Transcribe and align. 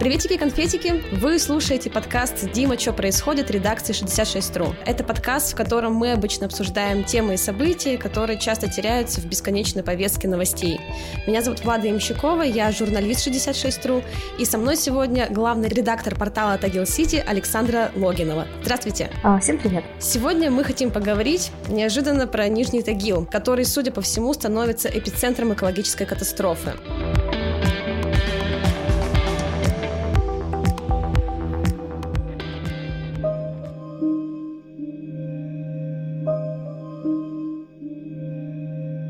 Приветики-конфетики! 0.00 1.04
Вы 1.12 1.38
слушаете 1.38 1.90
подкаст 1.90 2.50
«Дима, 2.52 2.78
что 2.78 2.94
происходит?» 2.94 3.50
редакции 3.50 3.92
66.ru. 3.92 4.74
Это 4.86 5.04
подкаст, 5.04 5.52
в 5.52 5.56
котором 5.56 5.92
мы 5.92 6.12
обычно 6.12 6.46
обсуждаем 6.46 7.04
темы 7.04 7.34
и 7.34 7.36
события, 7.36 7.98
которые 7.98 8.38
часто 8.38 8.66
теряются 8.70 9.20
в 9.20 9.26
бесконечной 9.26 9.82
повестке 9.82 10.26
новостей. 10.26 10.80
Меня 11.26 11.42
зовут 11.42 11.62
Влада 11.62 11.88
Ямщикова, 11.88 12.40
я 12.40 12.72
журналист 12.72 13.28
66.ru, 13.28 14.02
и 14.38 14.46
со 14.46 14.56
мной 14.56 14.78
сегодня 14.78 15.28
главный 15.28 15.68
редактор 15.68 16.14
портала 16.14 16.56
Тагил 16.56 16.86
Сити 16.86 17.22
Александра 17.26 17.90
Логинова. 17.94 18.46
Здравствуйте! 18.62 19.10
А, 19.22 19.38
всем 19.38 19.58
привет! 19.58 19.84
Сегодня 19.98 20.50
мы 20.50 20.64
хотим 20.64 20.90
поговорить 20.92 21.52
неожиданно 21.68 22.26
про 22.26 22.48
Нижний 22.48 22.82
Тагил, 22.82 23.26
который, 23.30 23.66
судя 23.66 23.92
по 23.92 24.00
всему, 24.00 24.32
становится 24.32 24.88
эпицентром 24.88 25.52
экологической 25.52 26.06
катастрофы. 26.06 26.72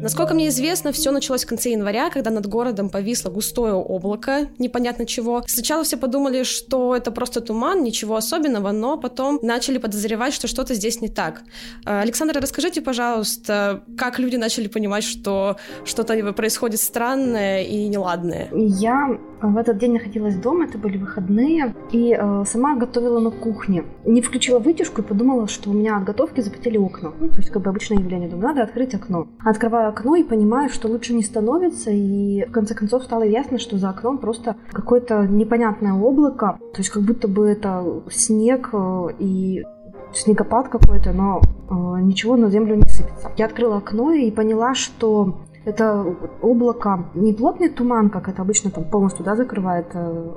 Насколько 0.03 0.35
мне 0.35 0.49
известно, 0.49 0.93
все 0.93 1.11
началось 1.11 1.45
в 1.45 1.49
конце 1.49 1.71
января, 1.71 2.11
когда 2.11 2.31
над 2.31 2.47
городом 2.47 2.89
повисло 2.89 3.31
густое 3.31 3.75
облако, 3.75 4.49
непонятно 4.59 5.05
чего. 5.07 5.43
Сначала 5.47 5.85
все 5.85 5.97
подумали, 5.97 6.43
что 6.43 6.97
это 6.97 7.11
просто 7.11 7.41
туман, 7.41 7.83
ничего 7.83 8.17
особенного, 8.17 8.73
но 8.73 8.97
потом 8.97 9.39
начали 9.43 9.79
подозревать, 9.79 10.35
что 10.35 10.47
что-то 10.49 10.75
здесь 10.75 11.01
не 11.01 11.09
так. 11.09 11.43
Э, 11.85 12.01
Александра, 12.01 12.41
расскажите, 12.41 12.81
пожалуйста, 12.81 13.83
как 13.99 14.19
люди 14.19 14.37
начали 14.37 14.69
понимать, 14.69 15.05
что 15.05 15.57
что-то 15.85 16.33
происходит 16.33 16.81
странное 16.81 17.63
и 17.63 17.89
неладное? 17.89 18.49
Я 18.53 19.19
в 19.43 19.57
этот 19.57 19.79
день 19.79 19.93
находилась 19.93 20.37
дома, 20.37 20.65
это 20.65 20.79
были 20.79 20.99
выходные, 20.99 21.75
и 21.93 22.17
э, 22.19 22.45
сама 22.47 22.77
готовила 22.77 23.21
на 23.21 23.31
кухне. 23.31 23.85
Не 24.05 24.23
включила 24.23 24.59
вытяжку 24.59 25.01
и 25.01 25.05
подумала, 25.05 25.49
что 25.49 25.71
у 25.71 25.73
меня 25.73 25.97
от 25.97 26.05
готовки 26.05 26.41
запотели 26.41 26.77
окна. 26.77 27.13
Ну, 27.19 27.29
то 27.29 27.37
есть, 27.37 27.51
как 27.51 27.63
бы 27.63 27.71
обычное 27.71 27.99
явление. 27.99 28.29
Думаю, 28.29 28.49
надо 28.49 28.63
открыть 28.63 28.95
окно. 28.95 29.29
Открываю 29.45 29.89
окно 29.89 30.17
и 30.17 30.25
понимаю, 30.25 30.69
что 30.69 30.89
лучше 30.89 31.15
не 31.15 31.23
становится, 31.23 31.91
и 31.91 32.45
в 32.47 32.53
конце 32.53 32.75
концов 32.75 33.05
стало 33.05 33.23
ясно, 33.23 33.59
что 33.59 33.79
за 33.79 33.91
окном 33.91 34.19
просто 34.19 34.57
какое-то 34.71 35.27
непонятное 35.27 35.95
облако, 35.95 36.59
то 36.73 36.79
есть 36.79 36.91
как 36.91 37.03
будто 37.03 37.29
бы 37.29 37.49
это 37.49 38.03
снег 38.11 38.71
э, 38.73 39.09
и 39.19 39.65
снегопад 40.13 40.69
какой-то, 40.69 41.13
но 41.13 41.41
э, 41.41 42.01
ничего 42.03 42.37
на 42.37 42.51
землю 42.51 42.77
не 42.77 42.89
сыпется. 42.89 43.31
Я 43.37 43.47
открыла 43.47 43.79
окно 43.79 44.13
и 44.13 44.31
поняла, 44.31 44.75
что 44.75 45.41
это 45.65 46.17
облако 46.41 47.11
не 47.15 47.33
плотный 47.33 47.69
туман, 47.69 48.11
как 48.11 48.29
это 48.29 48.43
обычно 48.43 48.71
там 48.71 48.85
полностью 48.85 49.25
да, 49.25 49.37
закрывает 49.37 49.87
э, 49.95 50.33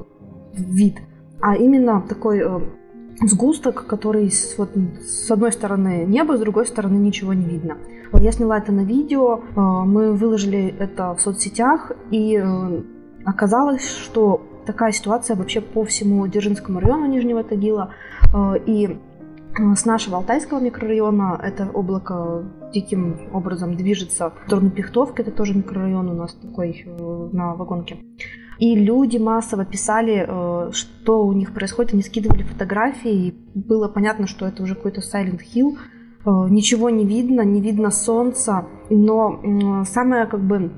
вид, 0.53 0.97
а 1.41 1.55
именно 1.55 2.01
такой 2.01 2.39
э, 2.39 2.59
сгусток, 3.21 3.85
который 3.87 4.29
с, 4.29 4.57
вот, 4.57 4.71
с 5.01 5.31
одной 5.31 5.51
стороны 5.51 6.05
небо, 6.05 6.37
с 6.37 6.39
другой 6.39 6.65
стороны 6.65 6.97
ничего 6.97 7.33
не 7.33 7.45
видно. 7.45 7.77
Я 8.13 8.31
сняла 8.31 8.57
это 8.57 8.71
на 8.71 8.81
видео, 8.81 9.39
э, 9.39 9.59
мы 9.59 10.13
выложили 10.13 10.75
это 10.77 11.13
в 11.15 11.21
соцсетях, 11.21 11.91
и 12.11 12.37
э, 12.37 12.81
оказалось, 13.25 13.87
что 13.87 14.41
такая 14.65 14.91
ситуация 14.91 15.35
вообще 15.35 15.61
по 15.61 15.83
всему 15.83 16.27
Дзержинскому 16.27 16.79
району 16.79 17.05
Нижнего 17.05 17.43
Тагила. 17.43 17.93
Э, 18.33 18.55
и 18.65 18.97
с 19.55 19.85
нашего 19.85 20.17
Алтайского 20.17 20.59
микрорайона 20.59 21.39
это 21.41 21.69
облако 21.71 22.43
диким 22.73 23.29
образом 23.33 23.75
движется 23.75 24.31
в 24.31 24.47
сторону 24.47 24.71
Пихтовки, 24.71 25.21
это 25.21 25.31
тоже 25.31 25.53
микрорайон 25.53 26.09
у 26.09 26.13
нас 26.13 26.33
такой 26.33 26.85
на 27.31 27.53
вагонке. 27.53 27.97
И 28.59 28.75
люди 28.75 29.17
массово 29.17 29.65
писали, 29.65 30.25
э, 30.27 30.71
что 30.71 31.25
у 31.25 31.33
них 31.33 31.53
происходит, 31.53 31.93
они 31.93 32.03
скидывали 32.03 32.43
фотографии, 32.43 33.27
и 33.27 33.35
было 33.55 33.87
понятно, 33.87 34.27
что 34.27 34.45
это 34.45 34.63
уже 34.63 34.75
какой-то 34.75 35.01
Silent 35.01 35.41
Hill. 35.53 35.77
Э, 36.25 36.49
ничего 36.49 36.89
не 36.89 37.05
видно, 37.05 37.41
не 37.41 37.61
видно 37.61 37.89
солнца, 37.91 38.65
но 38.89 39.83
самое 39.85 40.27
как 40.27 40.41
бы 40.41 40.71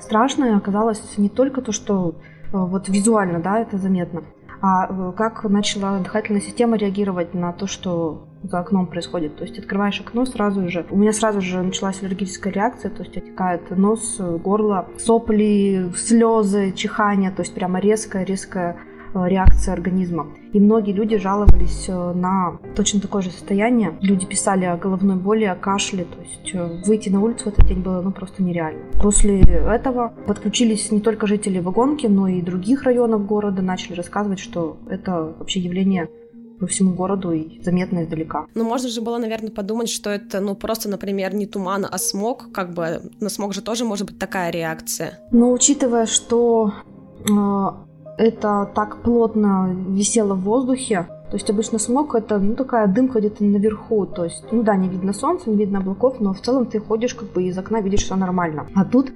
страшное 0.00 0.56
оказалось 0.56 1.02
не 1.18 1.28
только 1.28 1.62
то, 1.62 1.72
что 1.72 2.10
э, 2.12 2.48
вот 2.52 2.88
визуально, 2.88 3.40
да, 3.40 3.58
это 3.58 3.76
заметно, 3.76 4.22
а 4.60 5.12
как 5.12 5.44
начала 5.44 5.98
дыхательная 5.98 6.40
система 6.40 6.76
реагировать 6.76 7.34
на 7.34 7.52
то, 7.52 7.66
что 7.66 8.26
за 8.42 8.60
окном 8.60 8.86
происходит. 8.86 9.36
То 9.36 9.44
есть 9.44 9.58
открываешь 9.58 10.00
окно 10.00 10.24
сразу 10.24 10.68
же. 10.68 10.86
У 10.90 10.96
меня 10.96 11.12
сразу 11.12 11.40
же 11.40 11.62
началась 11.62 12.02
аллергическая 12.02 12.52
реакция, 12.52 12.90
то 12.90 13.02
есть 13.02 13.16
отекает 13.16 13.70
нос, 13.70 14.18
горло, 14.18 14.88
сопли, 14.98 15.90
слезы, 15.96 16.72
чихание, 16.72 17.30
то 17.30 17.42
есть 17.42 17.54
прямо 17.54 17.80
резкая-резкая 17.80 18.72
э, 18.72 18.95
реакция 19.24 19.72
организма. 19.72 20.26
И 20.52 20.60
многие 20.60 20.92
люди 20.92 21.16
жаловались 21.16 21.86
э, 21.88 22.12
на 22.12 22.58
точно 22.74 23.00
такое 23.00 23.22
же 23.22 23.30
состояние. 23.30 23.96
Люди 24.00 24.26
писали 24.26 24.64
о 24.64 24.76
головной 24.76 25.16
боли, 25.16 25.44
о 25.44 25.54
кашле. 25.54 26.04
То 26.04 26.20
есть 26.20 26.54
э, 26.54 26.82
выйти 26.86 27.08
на 27.08 27.22
улицу 27.22 27.44
в 27.44 27.48
этот 27.48 27.66
день 27.66 27.80
было 27.80 28.02
ну, 28.02 28.12
просто 28.12 28.42
нереально. 28.42 28.80
После 29.00 29.40
этого 29.40 30.12
подключились 30.26 30.90
не 30.90 31.00
только 31.00 31.26
жители 31.26 31.60
Вагонки, 31.60 32.06
но 32.06 32.28
и 32.28 32.42
других 32.42 32.82
районов 32.82 33.26
города. 33.26 33.62
Начали 33.62 33.94
рассказывать, 33.94 34.38
что 34.38 34.76
это 34.88 35.34
вообще 35.38 35.60
явление 35.60 36.08
по 36.58 36.66
всему 36.66 36.94
городу 36.94 37.32
и 37.32 37.62
заметно 37.62 38.02
издалека. 38.02 38.46
Ну, 38.54 38.64
можно 38.64 38.88
же 38.88 39.00
было, 39.00 39.18
наверное, 39.18 39.50
подумать, 39.50 39.88
что 39.88 40.10
это, 40.10 40.40
ну, 40.40 40.54
просто, 40.54 40.88
например, 40.88 41.34
не 41.34 41.46
туман, 41.46 41.86
а 41.90 41.98
смог, 41.98 42.50
как 42.52 42.72
бы 42.72 43.02
на 43.20 43.28
смог 43.28 43.54
же 43.54 43.62
тоже 43.62 43.84
может 43.84 44.06
быть 44.06 44.18
такая 44.18 44.50
реакция. 44.50 45.20
Но 45.32 45.52
учитывая, 45.52 46.06
что 46.06 46.72
э, 47.28 47.68
это 48.18 48.70
так 48.74 49.02
плотно 49.02 49.74
висело 49.88 50.34
в 50.34 50.42
воздухе, 50.42 51.06
то 51.30 51.36
есть 51.36 51.50
обычно 51.50 51.78
смог 51.78 52.14
это, 52.14 52.38
ну, 52.38 52.54
такая 52.54 52.86
дымка 52.86 53.18
где-то 53.18 53.44
наверху, 53.44 54.06
то 54.06 54.24
есть, 54.24 54.44
ну 54.52 54.62
да, 54.62 54.76
не 54.76 54.88
видно 54.88 55.12
солнца, 55.12 55.50
не 55.50 55.56
видно 55.56 55.80
облаков, 55.80 56.20
но 56.20 56.32
в 56.32 56.40
целом 56.40 56.66
ты 56.66 56.78
ходишь 56.78 57.14
как 57.14 57.32
бы 57.32 57.42
из 57.42 57.58
окна, 57.58 57.80
видишь 57.80 58.04
все 58.04 58.14
нормально. 58.14 58.66
А 58.74 58.84
тут 58.84 59.10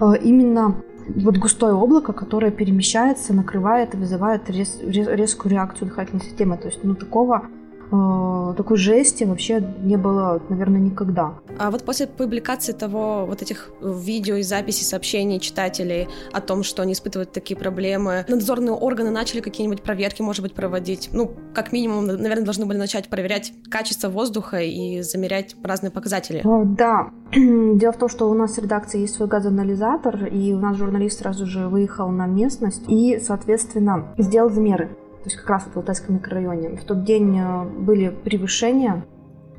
э, 0.00 0.12
именно 0.22 0.76
вот 1.16 1.36
густое 1.36 1.74
облако, 1.74 2.12
которое 2.12 2.50
перемещается, 2.50 3.34
накрывает 3.34 3.94
и 3.94 3.98
вызывает 3.98 4.48
рез, 4.48 4.80
рез, 4.82 5.06
резкую 5.08 5.52
реакцию 5.52 5.88
дыхательной 5.88 6.22
системы. 6.22 6.56
То 6.56 6.68
есть, 6.68 6.80
ну, 6.82 6.94
такого 6.94 7.46
э, 7.90 8.54
такой 8.56 8.76
жести 8.76 9.24
вообще 9.24 9.60
не 9.82 9.96
было, 9.96 10.40
наверное, 10.48 10.80
никогда. 10.80 11.34
А 11.58 11.70
вот 11.70 11.84
после 11.84 12.06
публикации 12.06 12.72
того, 12.72 13.26
вот 13.26 13.42
этих 13.42 13.70
видео 13.82 14.36
и 14.36 14.42
записей 14.42 14.84
сообщений 14.84 15.40
читателей 15.40 16.08
о 16.32 16.40
том, 16.40 16.62
что 16.62 16.82
они 16.82 16.92
испытывают 16.92 17.32
такие 17.32 17.58
проблемы, 17.58 18.24
надзорные 18.28 18.72
органы 18.72 19.10
начали 19.10 19.40
какие-нибудь 19.40 19.82
проверки, 19.82 20.22
может 20.22 20.42
быть, 20.42 20.54
проводить? 20.54 21.10
Ну, 21.12 21.32
как 21.54 21.72
минимум, 21.72 22.06
наверное, 22.06 22.44
должны 22.44 22.66
были 22.66 22.78
начать 22.78 23.08
проверять 23.08 23.52
качество 23.70 24.08
воздуха 24.08 24.60
и 24.60 25.02
замерять 25.02 25.56
разные 25.62 25.90
показатели. 25.90 26.42
О, 26.44 26.64
да. 26.64 27.10
Дело 27.32 27.92
в 27.92 27.98
том, 27.98 28.08
что 28.08 28.30
у 28.30 28.34
нас 28.34 28.56
в 28.56 28.62
редакции 28.62 29.00
есть 29.00 29.14
свой 29.14 29.28
газоанализатор, 29.28 30.26
и 30.26 30.52
у 30.52 30.58
нас 30.58 30.76
журналист 30.76 31.20
сразу 31.20 31.46
же 31.46 31.68
выехал 31.68 32.08
на 32.08 32.26
местность 32.26 32.82
и, 32.88 33.18
соответственно, 33.20 34.14
сделал 34.18 34.50
замеры 34.50 34.96
то 35.22 35.26
есть 35.26 35.36
как 35.36 35.50
раз 35.50 35.64
в 35.64 35.76
Алтайском 35.76 36.14
микрорайоне. 36.14 36.76
В 36.76 36.84
тот 36.84 37.04
день 37.04 37.38
э, 37.38 37.64
были 37.64 38.08
превышения, 38.08 39.04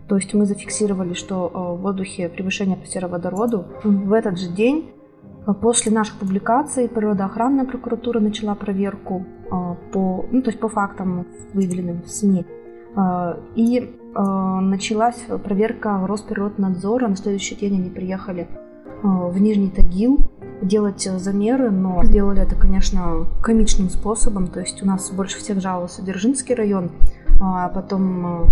то 0.07 0.15
есть 0.15 0.33
мы 0.33 0.45
зафиксировали, 0.45 1.13
что 1.13 1.51
э, 1.53 1.77
в 1.77 1.81
воздухе 1.81 2.29
превышение 2.29 2.77
по 2.77 2.87
сероводороду. 2.87 3.65
В 3.83 4.11
этот 4.13 4.39
же 4.39 4.49
день, 4.49 4.91
э, 5.45 5.53
после 5.53 5.91
наших 5.91 6.17
публикаций, 6.17 6.89
природоохранная 6.89 7.65
прокуратура 7.65 8.19
начала 8.19 8.55
проверку 8.55 9.25
по, 9.91 10.25
ну, 10.31 10.41
то 10.41 10.49
есть 10.49 10.59
по 10.59 10.69
фактам, 10.69 11.27
выявленным 11.53 12.03
в 12.03 12.09
СМИ. 12.09 12.45
И 13.55 13.95
началась 14.13 15.21
проверка 15.43 16.05
Росприроднадзора. 16.07 17.09
На 17.09 17.17
следующий 17.17 17.55
день 17.55 17.75
они 17.75 17.89
приехали 17.89 18.47
в 19.03 19.37
Нижний 19.41 19.69
Тагил 19.69 20.19
делать 20.61 21.01
замеры, 21.01 21.71
но 21.71 22.03
сделали 22.03 22.41
это, 22.41 22.55
конечно, 22.55 23.27
комичным 23.41 23.89
способом. 23.89 24.47
То 24.47 24.59
есть 24.59 24.81
у 24.83 24.85
нас 24.85 25.11
больше 25.11 25.39
всех 25.39 25.61
жаловался 25.61 26.01
Дзержинский 26.01 26.55
район, 26.55 26.91
а 27.41 27.69
потом 27.69 28.43
э, 28.43 28.47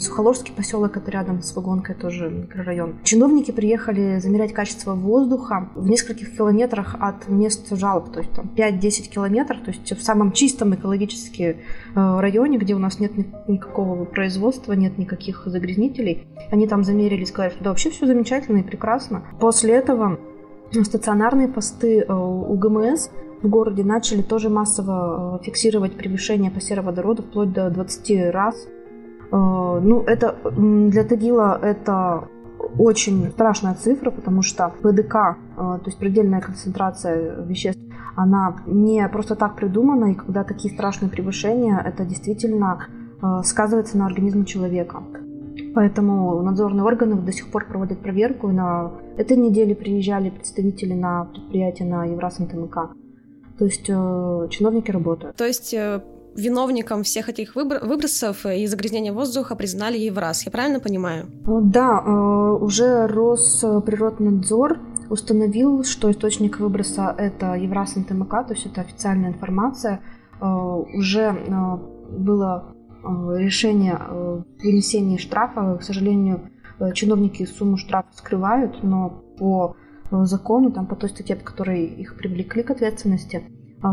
Сухоложский 0.00 0.54
поселок, 0.54 0.96
это 0.96 1.10
рядом 1.10 1.42
с 1.42 1.54
Вагонкой, 1.54 1.94
тоже 1.94 2.30
микрорайон. 2.30 2.94
Чиновники 3.02 3.50
приехали 3.50 4.18
замерять 4.18 4.54
качество 4.54 4.94
воздуха 4.94 5.68
в 5.74 5.86
нескольких 5.86 6.34
километрах 6.34 6.96
от 6.98 7.28
мест 7.28 7.68
жалоб, 7.70 8.10
то 8.10 8.20
есть 8.20 8.32
там 8.32 8.50
5-10 8.56 9.08
километров, 9.10 9.60
то 9.60 9.70
есть 9.70 9.92
в 9.92 10.02
самом 10.02 10.32
чистом 10.32 10.74
экологически 10.74 11.42
э, 11.94 12.20
районе, 12.20 12.56
где 12.56 12.74
у 12.74 12.78
нас 12.78 13.00
нет 13.00 13.12
никакого 13.46 14.04
производства, 14.06 14.72
нет 14.72 14.96
никаких 14.96 15.42
загрязнителей. 15.46 16.26
Они 16.50 16.66
там 16.66 16.82
замерили, 16.82 17.24
сказали, 17.24 17.52
что 17.52 17.64
да, 17.64 17.70
вообще 17.70 17.90
все 17.90 18.06
замечательно 18.06 18.58
и 18.58 18.62
прекрасно. 18.62 19.24
После 19.40 19.74
этого 19.74 20.18
стационарные 20.82 21.46
посты 21.46 22.00
э, 22.00 22.12
у 22.12 22.54
ГМС 22.56 23.10
в 23.42 23.48
городе 23.48 23.84
начали 23.84 24.22
тоже 24.22 24.48
массово 24.48 25.38
э, 25.40 25.44
фиксировать 25.44 25.96
превышение 25.96 26.50
по 26.50 26.60
сероводороду 26.60 27.22
вплоть 27.22 27.52
до 27.52 27.70
20 27.70 28.32
раз. 28.32 28.66
Э, 28.66 28.70
ну, 29.30 30.02
это 30.02 30.34
для 30.56 31.04
Тагила 31.04 31.56
это 31.62 32.28
очень 32.78 33.30
страшная 33.30 33.74
цифра, 33.74 34.10
потому 34.10 34.42
что 34.42 34.72
ПДК, 34.82 35.36
то 35.54 35.82
есть 35.84 35.98
предельная 35.98 36.40
концентрация 36.40 37.44
веществ, 37.44 37.80
она 38.16 38.56
не 38.66 39.06
просто 39.08 39.36
так 39.36 39.54
придумана, 39.54 40.06
и 40.06 40.14
когда 40.14 40.44
такие 40.44 40.74
страшные 40.74 41.10
превышения, 41.10 41.78
это 41.78 42.06
действительно 42.06 42.86
сказывается 43.44 43.98
на 43.98 44.06
организме 44.06 44.46
человека. 44.46 45.02
Поэтому 45.74 46.40
надзорные 46.42 46.84
органы 46.84 47.16
до 47.16 47.32
сих 47.32 47.50
пор 47.50 47.66
проводят 47.66 47.98
проверку. 47.98 48.48
И 48.48 48.52
на 48.52 48.92
этой 49.16 49.36
неделе 49.36 49.74
приезжали 49.74 50.30
представители 50.30 50.94
на 50.94 51.24
предприятие 51.24 51.88
на 51.88 52.04
Евраз 52.04 52.38
НТМК. 52.38 52.94
То 53.58 53.64
есть 53.64 53.86
э, 53.88 54.48
чиновники 54.50 54.90
работают. 54.90 55.36
То 55.36 55.44
есть 55.44 55.74
э, 55.74 56.00
виновником 56.36 57.02
всех 57.02 57.28
этих 57.28 57.54
выбросов 57.56 58.46
и 58.46 58.66
загрязнения 58.66 59.12
воздуха 59.12 59.54
признали 59.56 59.98
Евраз. 59.98 60.44
Я 60.44 60.52
правильно 60.52 60.80
понимаю? 60.80 61.26
Да, 61.44 62.02
э, 62.04 62.10
уже 62.10 63.06
Росприроднадзор 63.06 64.80
установил, 65.10 65.84
что 65.84 66.10
источник 66.10 66.58
выброса 66.60 67.14
это 67.18 67.54
Евраз 67.54 67.96
НТМК, 67.96 68.30
то 68.46 68.54
есть 68.54 68.66
это 68.66 68.80
официальная 68.80 69.30
информация. 69.30 70.00
Уже 70.40 71.32
было 72.10 72.74
решение 73.36 73.94
о 73.94 74.44
вынесении 74.62 75.16
штрафа. 75.18 75.76
К 75.76 75.82
сожалению, 75.82 76.50
чиновники 76.94 77.44
сумму 77.44 77.76
штрафа 77.76 78.08
скрывают, 78.12 78.82
но 78.82 79.10
по 79.38 79.76
закону, 80.10 80.70
там, 80.72 80.86
по 80.86 80.96
той 80.96 81.10
статье, 81.10 81.36
по 81.36 81.44
которой 81.44 81.84
их 81.84 82.16
привлекли 82.16 82.62
к 82.62 82.70
ответственности, 82.70 83.42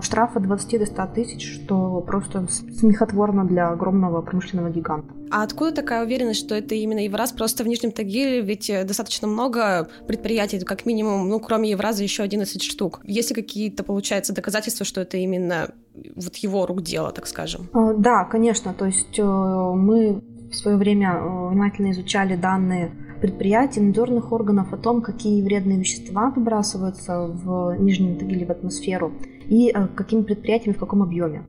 штраф 0.02 0.38
от 0.38 0.44
20 0.44 0.80
до 0.80 0.86
100 0.86 1.08
тысяч, 1.14 1.56
что 1.56 2.02
просто 2.02 2.48
смехотворно 2.48 3.46
для 3.46 3.70
огромного 3.70 4.22
промышленного 4.22 4.70
гиганта. 4.70 5.14
А 5.32 5.44
откуда 5.44 5.72
такая 5.72 6.06
уверенность, 6.06 6.40
что 6.40 6.56
это 6.56 6.76
именно 6.76 7.00
Евраз? 7.00 7.32
Просто 7.32 7.64
в 7.64 7.68
Нижнем 7.68 7.92
Тагиле 7.92 8.42
ведь 8.42 8.70
э, 8.70 8.84
достаточно 8.84 9.28
много 9.28 9.90
предприятий, 10.08 10.60
как 10.60 10.86
минимум, 10.86 11.30
ну, 11.30 11.40
кроме 11.40 11.72
Евраза, 11.72 12.04
еще 12.04 12.24
11 12.24 12.62
штук. 12.62 13.02
Есть 13.04 13.30
ли 13.30 13.36
какие-то, 13.36 13.84
получается, 13.84 14.34
доказательства, 14.34 14.86
что 14.86 15.02
это 15.02 15.18
именно 15.18 15.70
вот 16.16 16.36
его 16.38 16.66
рук 16.66 16.82
дело, 16.82 17.12
так 17.12 17.28
скажем? 17.28 17.70
А, 17.74 17.94
да, 17.94 18.26
конечно. 18.26 18.74
То 18.74 18.86
есть 18.86 19.18
э, 19.18 19.24
мы 19.24 20.22
в 20.52 20.56
свое 20.56 20.78
время 20.78 21.14
э, 21.14 21.48
внимательно 21.50 21.92
изучали 21.92 22.36
данные 22.36 22.92
предприятий, 23.22 23.80
надзорных 23.80 24.32
органов 24.32 24.74
о 24.74 24.78
том, 24.78 25.02
какие 25.02 25.42
вредные 25.42 25.80
вещества 25.80 26.32
выбрасываются 26.32 27.28
в 27.28 27.76
Нижнем 27.80 28.18
Тагиле 28.18 28.46
в 28.46 28.50
атмосферу 28.50 29.14
и 29.48 29.72
э, 29.74 29.88
какими 29.96 30.24
предприятиями 30.24 30.76
в 30.76 30.80
каком 30.80 31.04
объеме. 31.04 31.48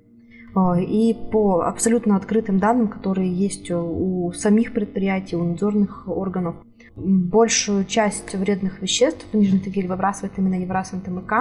Э, 0.54 0.80
и 0.80 1.14
по 1.32 1.62
абсолютно 1.62 2.16
открытым 2.16 2.58
данным, 2.58 2.88
которые 2.88 3.32
есть 3.32 3.70
у 3.70 4.32
самих 4.32 4.72
предприятий, 4.72 5.36
у 5.36 5.44
надзорных 5.44 6.06
органов, 6.06 6.56
большую 6.94 7.84
часть 7.86 8.34
вредных 8.34 8.82
веществ 8.82 9.26
в 9.32 9.36
Нижнем 9.36 9.60
Тагиле 9.60 9.88
выбрасывает 9.88 10.32
именно 10.36 10.60
Евраз 10.60 10.92
НТМК, 10.92 11.32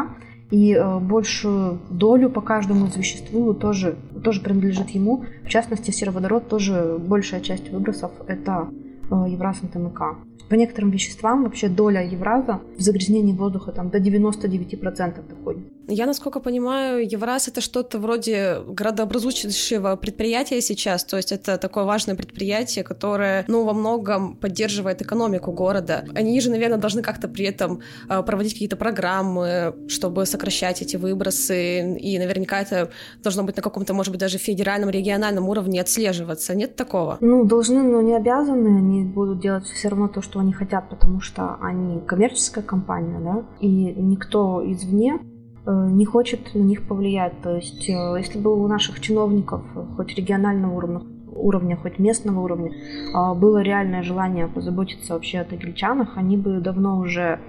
и 0.50 0.74
э, 0.74 1.00
большую 1.00 1.80
долю 1.90 2.30
по 2.30 2.42
каждому 2.42 2.88
из 2.88 2.96
веществу 2.96 3.54
тоже, 3.54 3.96
тоже 4.24 4.42
принадлежит 4.42 4.90
ему. 4.90 5.24
В 5.44 5.50
частности, 5.50 5.92
сероводород 5.92 6.50
тоже 6.50 6.98
большая 7.00 7.42
часть 7.42 7.72
выбросов– 7.72 8.12
это 8.28 8.70
Евраз 9.12 9.62
НТМК. 9.62 10.02
По 10.50 10.56
некоторым 10.56 10.92
веществам 10.92 11.44
вообще 11.44 11.68
доля 11.70 12.04
евраза 12.04 12.62
в 12.78 12.82
загрязнении 12.82 13.34
воздуха 13.34 13.72
там 13.72 13.90
до 13.90 13.98
99% 13.98 15.28
доходит. 15.30 15.64
Я, 15.88 16.06
насколько 16.06 16.40
понимаю, 16.40 17.06
Евраз— 17.06 17.48
это 17.50 17.60
что-то 17.60 18.00
вроде 18.00 18.62
градообразующего 18.66 19.98
предприятия 19.98 20.62
сейчас, 20.62 21.04
то 21.04 21.18
есть 21.18 21.32
это 21.34 21.58
такое 21.58 21.84
важное 21.84 22.16
предприятие, 22.16 22.84
которое, 22.84 23.44
ну, 23.48 23.66
во 23.66 23.74
многом 23.74 24.36
поддерживает 24.36 25.02
экономику 25.02 25.52
города. 25.52 26.06
Они 26.16 26.40
же, 26.40 26.50
наверное, 26.50 26.78
должны 26.78 27.02
как-то 27.02 27.28
при 27.28 27.46
этом 27.46 27.82
а, 28.08 28.22
проводить 28.22 28.54
какие-то 28.54 28.78
программы, 28.78 29.76
чтобы 29.90 30.26
сокращать 30.26 30.82
эти 30.82 30.96
выбросы, 30.96 31.98
и 31.98 32.20
наверняка 32.20 32.62
это 32.62 32.90
должно 33.22 33.44
быть 33.44 33.58
на 33.58 33.62
каком-то, 33.62 33.94
может 33.94 34.12
быть, 34.12 34.22
даже 34.22 34.38
федеральном, 34.38 34.90
региональном 34.90 35.50
уровне 35.50 35.82
отслеживаться. 35.82 36.56
Нет 36.56 36.76
такого? 36.76 37.18
Ну, 37.20 37.44
должны, 37.44 37.84
но 37.84 38.02
не 38.02 38.16
обязаны. 38.16 38.78
Они 38.78 39.04
будут 39.04 39.42
делать 39.42 39.66
все 39.66 39.90
равно 39.90 40.08
то, 40.08 40.22
что 40.22 40.31
они 40.40 40.54
хотят, 40.54 40.90
потому 40.90 41.20
что 41.22 41.58
они 41.62 42.02
коммерческая 42.02 42.64
компания, 42.64 43.20
да, 43.20 43.44
и 43.60 43.94
никто 43.94 44.62
извне 44.66 45.20
Э, 45.64 45.88
не 45.92 46.06
хочет 46.06 46.56
на 46.56 46.60
них 46.60 46.88
повлиять. 46.88 47.42
То 47.42 47.56
есть, 47.56 47.88
э, 47.88 48.16
если 48.18 48.40
бы 48.40 48.56
у 48.56 48.68
наших 48.68 49.00
чиновников, 49.00 49.62
хоть 49.96 50.16
регионального 50.16 50.76
уровня, 50.76 51.02
уровня, 51.34 51.78
хоть 51.78 52.00
местного 52.00 52.40
уровня, 52.40 52.72
э, 52.72 53.34
было 53.36 53.62
реальное 53.62 54.02
желание 54.02 54.48
позаботиться 54.48 55.14
вообще 55.14 55.40
о 55.40 55.44
тагильчанах, 55.44 56.18
они 56.18 56.38
бы 56.38 56.60
давно 56.60 57.00
уже 57.00 57.40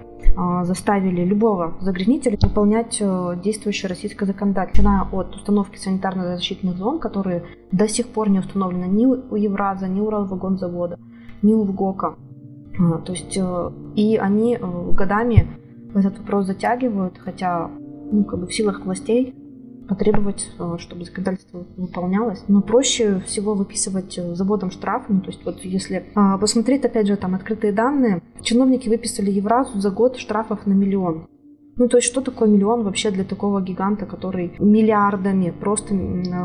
заставили 0.63 1.25
любого 1.25 1.73
загрязнителя 1.81 2.37
выполнять 2.41 3.03
действующее 3.43 3.89
российское 3.89 4.25
законодательство, 4.25 4.81
начиная 4.81 5.01
от 5.11 5.35
установки 5.35 5.77
санитарно-защитных 5.77 6.77
зон, 6.77 6.99
которые 6.99 7.43
до 7.73 7.89
сих 7.89 8.07
пор 8.07 8.29
не 8.29 8.39
установлены 8.39 8.85
ни 8.85 9.05
у 9.05 9.35
Евраза, 9.35 9.87
ни 9.89 9.99
у 9.99 10.05
Уралвагонзавода, 10.05 10.97
ни 11.41 11.53
у 11.53 11.63
ВГОКа. 11.63 12.15
То 12.77 13.13
есть, 13.13 13.37
и 13.95 14.17
они 14.17 14.57
годами 14.57 15.47
этот 15.93 16.17
вопрос 16.19 16.47
затягивают, 16.47 17.17
хотя 17.19 17.69
ну, 18.11 18.23
как 18.23 18.39
бы 18.39 18.47
в 18.47 18.53
силах 18.53 18.85
властей 18.85 19.35
потребовать, 19.87 20.49
э, 20.59 20.75
чтобы 20.79 21.05
законодательство 21.05 21.65
выполнялось. 21.75 22.43
Но 22.47 22.61
проще 22.61 23.19
всего 23.25 23.53
выписывать 23.53 24.17
э, 24.17 24.35
заводом 24.35 24.71
штраф. 24.71 25.05
Ну, 25.09 25.19
то 25.21 25.27
есть 25.27 25.43
вот 25.43 25.59
если 25.63 26.05
а, 26.15 26.37
посмотреть, 26.37 26.85
опять 26.85 27.07
же, 27.07 27.17
там 27.17 27.35
открытые 27.35 27.73
данные, 27.73 28.21
чиновники 28.41 28.87
выписали 28.87 29.29
Евразу 29.29 29.79
за 29.79 29.91
год 29.91 30.17
штрафов 30.17 30.65
на 30.65 30.73
миллион. 30.73 31.27
Ну, 31.77 31.87
то 31.87 31.97
есть, 31.97 32.07
что 32.07 32.21
такое 32.21 32.47
миллион 32.47 32.83
вообще 32.83 33.11
для 33.11 33.23
такого 33.23 33.61
гиганта, 33.61 34.05
который 34.05 34.55
миллиардами, 34.59 35.49
просто 35.49 35.95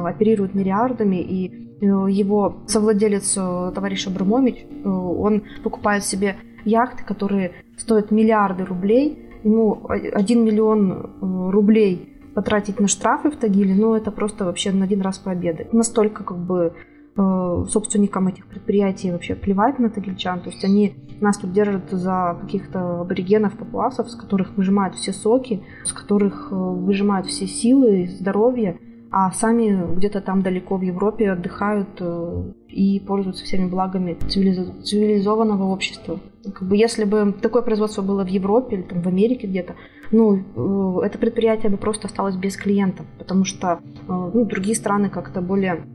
оперирует 0.07 0.55
миллиардами, 0.55 1.17
и 1.17 1.49
э, 1.81 1.85
его 1.85 2.63
совладелец, 2.67 3.35
товарищ 3.35 4.07
Абрамович, 4.07 4.67
он 4.85 5.43
покупает 5.63 6.05
себе 6.05 6.37
яхты, 6.65 7.05
которые 7.05 7.53
стоят 7.77 8.11
миллиарды 8.11 8.65
рублей, 8.65 9.29
ему 9.45 9.87
1 9.89 10.45
миллион 10.45 10.93
э, 10.93 11.51
рублей 11.51 12.15
потратить 12.35 12.79
на 12.81 12.89
штрафы 12.89 13.31
в 13.31 13.37
Тагиле, 13.37 13.75
ну, 13.75 13.95
это 13.95 14.11
просто 14.11 14.45
вообще 14.45 14.71
на 14.71 14.85
один 14.85 15.01
раз 15.01 15.19
пообедать. 15.19 15.73
Настолько 15.73 16.25
как 16.25 16.39
бы 16.39 16.57
э, 16.67 16.71
собственникам 17.17 18.29
этих 18.29 18.47
предприятий 18.47 19.11
вообще 19.11 19.35
плевать 19.35 19.79
на 19.79 19.91
тагильчан. 19.91 20.41
То 20.41 20.51
есть 20.51 20.65
они 20.65 20.95
нас 21.21 21.37
тут 21.37 21.53
держат 21.53 21.91
за 21.91 22.39
каких-то 22.41 23.01
аборигенов, 23.01 23.57
папуасов, 23.57 24.09
с 24.11 24.15
которых 24.15 24.57
выжимают 24.57 24.95
все 24.95 25.13
соки, 25.13 25.63
с 25.85 25.93
которых 25.93 26.49
э, 26.51 26.55
выжимают 26.55 27.27
все 27.27 27.47
силы, 27.47 28.07
здоровье 28.09 28.79
а 29.11 29.31
сами 29.33 29.95
где-то 29.97 30.21
там 30.21 30.43
далеко 30.43 30.77
в 30.77 30.83
Европе 30.83 31.31
отдыхают 31.31 31.89
э, 32.01 32.53
и 32.69 33.01
пользуются 33.01 33.45
всеми 33.45 33.69
благами 33.69 34.19
цивилизованного 34.29 35.65
общества. 35.65 36.21
Как 36.45 36.63
бы 36.69 36.77
если 36.77 37.05
бы 37.05 37.33
такое 37.41 37.63
производство 37.63 38.03
было 38.03 38.25
в 38.25 38.29
Европе 38.29 38.77
или 38.77 38.83
там 38.83 39.01
в 39.01 39.09
Америке 39.09 39.47
где-то, 39.47 39.77
ну, 40.11 40.37
э, 40.37 41.07
это 41.07 41.19
предприятие 41.19 41.71
бы 41.71 41.79
просто 41.79 42.07
осталось 42.09 42.37
без 42.37 42.57
клиентов, 42.57 43.07
потому 43.19 43.45
что 43.45 43.81
э, 44.09 44.31
ну, 44.35 44.45
другие 44.45 44.77
страны 44.77 45.09
как-то 45.09 45.41
более 45.41 45.87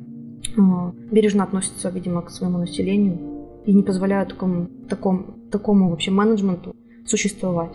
бережно 1.11 1.43
относятся, 1.43 1.89
видимо, 1.89 2.21
к 2.21 2.29
своему 2.29 2.57
населению 2.57 3.17
и 3.65 3.73
не 3.73 3.83
позволяют 3.83 4.29
такому, 4.29 4.67
такому, 4.89 5.25
такому 5.51 5.89
вообще 5.89 6.11
менеджменту 6.11 6.75
существовать. 7.05 7.71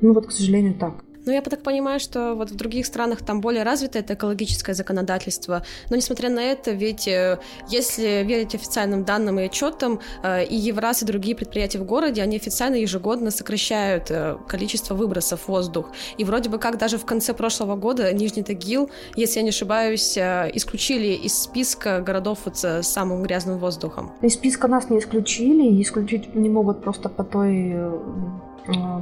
Ну 0.00 0.12
вот, 0.12 0.26
к 0.26 0.32
сожалению, 0.32 0.74
так. 0.74 1.04
Ну, 1.26 1.32
я 1.32 1.42
так 1.42 1.62
понимаю, 1.62 2.00
что 2.00 2.34
вот 2.34 2.50
в 2.50 2.56
других 2.56 2.86
странах 2.86 3.22
там 3.22 3.40
более 3.40 3.62
развито 3.62 3.98
это 3.98 4.14
экологическое 4.14 4.74
законодательство. 4.74 5.62
Но 5.90 5.96
несмотря 5.96 6.30
на 6.30 6.40
это, 6.40 6.70
ведь 6.70 7.06
э, 7.08 7.38
если 7.68 8.24
верить 8.24 8.54
официальным 8.54 9.04
данным 9.04 9.38
и 9.38 9.44
отчетам, 9.44 10.00
э, 10.22 10.44
и 10.44 10.56
Евраз, 10.56 11.02
и 11.02 11.06
другие 11.06 11.36
предприятия 11.36 11.78
в 11.78 11.84
городе, 11.84 12.22
они 12.22 12.36
официально 12.36 12.76
ежегодно 12.76 13.30
сокращают 13.30 14.10
э, 14.10 14.38
количество 14.48 14.94
выбросов 14.94 15.42
в 15.42 15.48
воздух. 15.48 15.90
И 16.16 16.24
вроде 16.24 16.48
бы 16.48 16.58
как 16.58 16.78
даже 16.78 16.98
в 16.98 17.04
конце 17.04 17.34
прошлого 17.34 17.76
года 17.76 18.12
Нижний 18.12 18.42
Тагил, 18.42 18.90
если 19.16 19.40
я 19.40 19.42
не 19.42 19.50
ошибаюсь, 19.50 20.16
исключили 20.16 21.08
из 21.08 21.34
списка 21.34 22.00
городов 22.00 22.40
вот 22.44 22.56
с 22.56 22.82
самым 22.82 23.22
грязным 23.22 23.58
воздухом. 23.58 24.12
Из 24.22 24.34
списка 24.34 24.68
нас 24.68 24.88
не 24.88 24.98
исключили, 24.98 25.82
исключить 25.82 26.34
не 26.34 26.48
могут 26.48 26.82
просто 26.82 27.08
по 27.08 27.24
той 27.24 27.74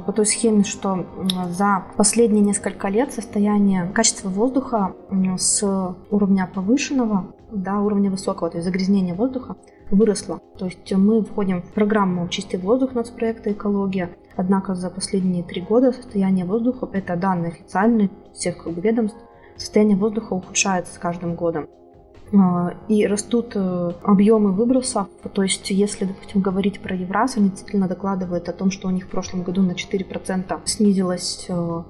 по 0.05 0.13
той 0.13 0.25
схеме, 0.25 0.63
что 0.63 1.05
за 1.49 1.83
последние 1.97 2.43
несколько 2.43 2.87
лет 2.87 3.11
состояние 3.11 3.91
качества 3.93 4.29
воздуха 4.29 4.93
с 5.37 5.95
уровня 6.09 6.49
повышенного 6.53 7.33
до 7.51 7.75
уровня 7.79 8.09
высокого, 8.09 8.49
то 8.49 8.57
есть 8.57 8.65
загрязнение 8.65 9.13
воздуха, 9.13 9.55
выросло. 9.91 10.41
То 10.57 10.65
есть 10.65 10.91
мы 10.93 11.23
входим 11.23 11.61
в 11.61 11.71
программу 11.71 12.27
«Чистый 12.27 12.59
воздух» 12.59 12.93
нацпроекта 12.93 13.51
«Экология». 13.51 14.09
Однако 14.35 14.75
за 14.75 14.89
последние 14.89 15.43
три 15.43 15.61
года 15.61 15.91
состояние 15.91 16.45
воздуха, 16.45 16.89
это 16.93 17.15
данные 17.15 17.51
официальные 17.51 18.09
всех 18.33 18.65
ведомств, 18.67 19.17
состояние 19.55 19.97
воздуха 19.97 20.33
ухудшается 20.33 20.93
с 20.93 20.97
каждым 20.97 21.35
годом. 21.35 21.67
И 22.31 23.07
растут 23.07 23.53
э, 23.55 23.91
объемы 24.03 24.51
выбросов. 24.51 25.07
То 25.33 25.43
есть, 25.43 25.69
если, 25.69 26.05
допустим, 26.05 26.41
говорить 26.41 26.81
про 26.81 26.95
Евраз, 26.95 27.37
они 27.37 27.49
действительно 27.49 27.87
докладывают 27.87 28.49
о 28.49 28.53
том, 28.53 28.69
что 28.69 28.87
у 28.89 28.91
них 28.91 29.05
в 29.05 29.09
прошлом 29.09 29.43
году 29.43 29.61
на 29.61 29.71
4% 29.71 30.59
снизилось 30.65 31.45
э, 31.47 31.83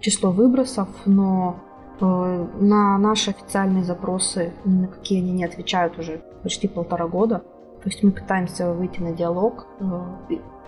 число 0.00 0.32
выбросов, 0.32 0.88
но 1.06 1.60
э, 2.00 2.46
на 2.60 2.98
наши 2.98 3.30
официальные 3.30 3.84
запросы 3.84 4.52
ни 4.64 4.80
на 4.80 4.88
какие 4.88 5.20
они 5.20 5.32
не 5.32 5.44
отвечают 5.44 5.96
уже 5.98 6.22
почти 6.42 6.66
полтора 6.66 7.06
года. 7.06 7.38
То 7.82 7.88
есть 7.88 8.02
мы 8.02 8.10
пытаемся 8.10 8.72
выйти 8.72 9.00
на 9.00 9.12
диалог 9.12 9.66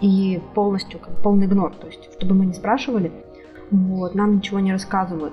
и 0.02 0.42
полностью, 0.54 1.00
как 1.00 1.22
полный 1.22 1.46
игнор. 1.46 1.74
То 1.74 1.86
есть, 1.86 2.12
чтобы 2.18 2.34
мы 2.34 2.44
не 2.44 2.52
спрашивали, 2.52 3.10
вот, 3.70 4.14
нам 4.14 4.36
ничего 4.36 4.60
не 4.60 4.70
рассказывают 4.70 5.32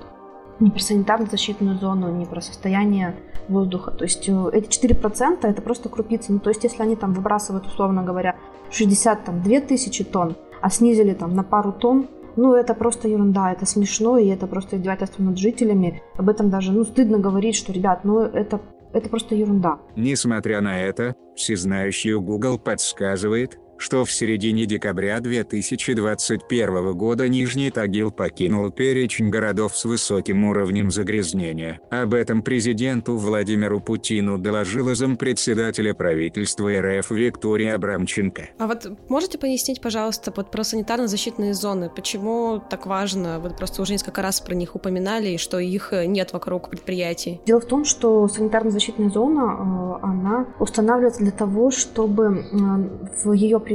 ни 0.60 0.70
про 0.70 0.78
санитарно-защитную 0.78 1.78
зону, 1.78 2.10
ни 2.10 2.24
про 2.24 2.40
состояние 2.40 3.14
воздуха. 3.48 3.90
То 3.90 4.04
есть 4.04 4.28
э, 4.28 4.50
эти 4.52 4.68
4% 4.68 5.38
это 5.42 5.62
просто 5.62 5.88
крупицы. 5.88 6.32
Ну, 6.32 6.38
то 6.38 6.50
есть 6.50 6.64
если 6.64 6.82
они 6.82 6.96
там 6.96 7.12
выбрасывают, 7.12 7.66
условно 7.66 8.02
говоря, 8.02 8.36
62 8.70 9.60
тысячи 9.60 10.04
тонн, 10.04 10.36
а 10.60 10.70
снизили 10.70 11.14
там 11.14 11.34
на 11.34 11.42
пару 11.42 11.72
тонн, 11.72 12.08
ну, 12.36 12.54
это 12.54 12.74
просто 12.74 13.06
ерунда, 13.08 13.52
это 13.52 13.64
смешно, 13.64 14.18
и 14.18 14.26
это 14.26 14.46
просто 14.46 14.76
издевательство 14.76 15.22
над 15.22 15.38
жителями. 15.38 16.02
Об 16.16 16.28
этом 16.28 16.50
даже, 16.50 16.72
ну, 16.72 16.84
стыдно 16.84 17.18
говорить, 17.18 17.54
что, 17.54 17.72
ребят, 17.72 18.04
ну, 18.04 18.20
это, 18.20 18.60
это 18.92 19.08
просто 19.08 19.36
ерунда. 19.36 19.78
Несмотря 19.94 20.60
на 20.60 20.80
это, 20.80 21.14
всезнающий 21.36 22.14
Google 22.18 22.58
подсказывает, 22.58 23.60
что 23.78 24.04
в 24.04 24.12
середине 24.12 24.66
декабря 24.66 25.20
2021 25.20 26.92
года 26.92 27.28
Нижний 27.28 27.70
Тагил 27.70 28.10
покинул 28.10 28.70
перечень 28.70 29.30
городов 29.30 29.76
с 29.76 29.84
высоким 29.84 30.44
уровнем 30.44 30.90
загрязнения. 30.90 31.80
Об 31.90 32.14
этом 32.14 32.42
президенту 32.42 33.16
Владимиру 33.16 33.80
Путину 33.80 34.38
доложила 34.38 34.94
зампредседателя 34.94 35.94
правительства 35.94 36.70
РФ 36.70 37.10
Виктория 37.10 37.74
Абрамченко. 37.74 38.50
А 38.58 38.66
вот 38.66 38.86
можете 39.08 39.38
пояснить, 39.38 39.80
пожалуйста, 39.80 40.32
вот 40.34 40.50
про 40.50 40.62
санитарно-защитные 40.62 41.52
зоны? 41.52 41.90
Почему 41.94 42.62
так 42.70 42.86
важно? 42.86 43.40
Вы 43.40 43.50
просто 43.50 43.82
уже 43.82 43.92
несколько 43.92 44.22
раз 44.22 44.40
про 44.40 44.54
них 44.54 44.74
упоминали, 44.74 45.30
и 45.30 45.38
что 45.38 45.58
их 45.58 45.92
нет 45.92 46.32
вокруг 46.32 46.70
предприятий. 46.70 47.40
Дело 47.46 47.60
в 47.60 47.66
том, 47.66 47.84
что 47.84 48.28
санитарно-защитная 48.28 49.10
зона, 49.10 49.98
э, 50.00 50.04
она 50.04 50.46
устанавливается 50.58 51.20
для 51.20 51.32
того, 51.32 51.70
чтобы 51.70 52.24
э, 52.24 53.24
в 53.24 53.32
ее 53.32 53.60
пределах 53.60 53.73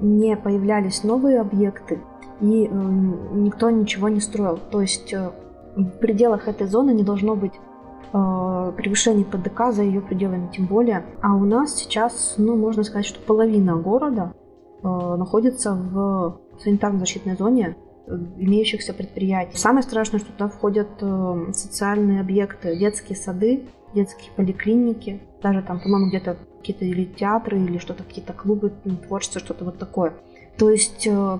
не 0.00 0.36
появлялись 0.36 1.04
новые 1.04 1.40
объекты, 1.40 2.00
и 2.40 2.66
э, 2.66 2.70
никто 3.32 3.70
ничего 3.70 4.08
не 4.08 4.20
строил. 4.20 4.58
То 4.70 4.80
есть 4.80 5.12
э, 5.12 5.30
в 5.76 5.98
пределах 5.98 6.48
этой 6.48 6.66
зоны 6.66 6.90
не 6.90 7.02
должно 7.02 7.36
быть 7.36 7.52
э, 8.12 8.72
превышений 8.76 9.24
ПДК 9.24 9.72
за 9.72 9.82
ее 9.82 10.00
пределами 10.00 10.50
тем 10.52 10.66
более. 10.66 11.04
А 11.22 11.34
у 11.34 11.44
нас 11.44 11.74
сейчас, 11.74 12.34
ну, 12.38 12.56
можно 12.56 12.82
сказать, 12.82 13.06
что 13.06 13.20
половина 13.20 13.76
города 13.76 14.32
находится 14.82 15.72
в 15.74 16.40
санитарно-защитной 16.62 17.38
зоне 17.38 17.74
имеющихся 18.06 18.92
предприятий. 18.92 19.56
Самое 19.56 19.82
страшное, 19.82 20.20
что 20.20 20.30
туда 20.30 20.48
входят 20.48 20.88
социальные 21.56 22.20
объекты, 22.20 22.76
детские 22.76 23.16
сады, 23.16 23.64
детские 23.94 24.30
поликлиники, 24.36 25.20
даже 25.42 25.62
там, 25.62 25.80
по-моему, 25.80 26.08
где-то 26.08 26.36
какие-то 26.58 26.84
или 26.84 27.04
театры, 27.04 27.58
или 27.58 27.78
что-то, 27.78 28.02
какие-то 28.02 28.32
клубы 28.32 28.72
ну, 28.84 28.96
творчества, 28.96 29.40
что-то 29.40 29.64
вот 29.64 29.78
такое. 29.78 30.14
То 30.56 30.70
есть 30.70 31.06
э, 31.06 31.38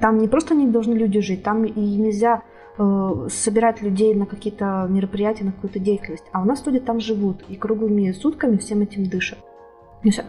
там 0.00 0.18
не 0.18 0.28
просто 0.28 0.54
не 0.54 0.66
должны 0.66 0.94
люди 0.94 1.20
жить, 1.20 1.42
там 1.42 1.64
и 1.64 1.80
нельзя 1.80 2.42
э, 2.78 3.28
собирать 3.30 3.82
людей 3.82 4.14
на 4.14 4.26
какие-то 4.26 4.86
мероприятия, 4.88 5.44
на 5.44 5.52
какую-то 5.52 5.78
деятельность. 5.78 6.24
А 6.32 6.42
у 6.42 6.44
нас 6.44 6.64
люди 6.66 6.80
там 6.80 7.00
живут 7.00 7.44
и 7.48 7.56
круглыми 7.56 8.12
сутками 8.12 8.56
всем 8.56 8.82
этим 8.82 9.04
дышат. 9.04 9.38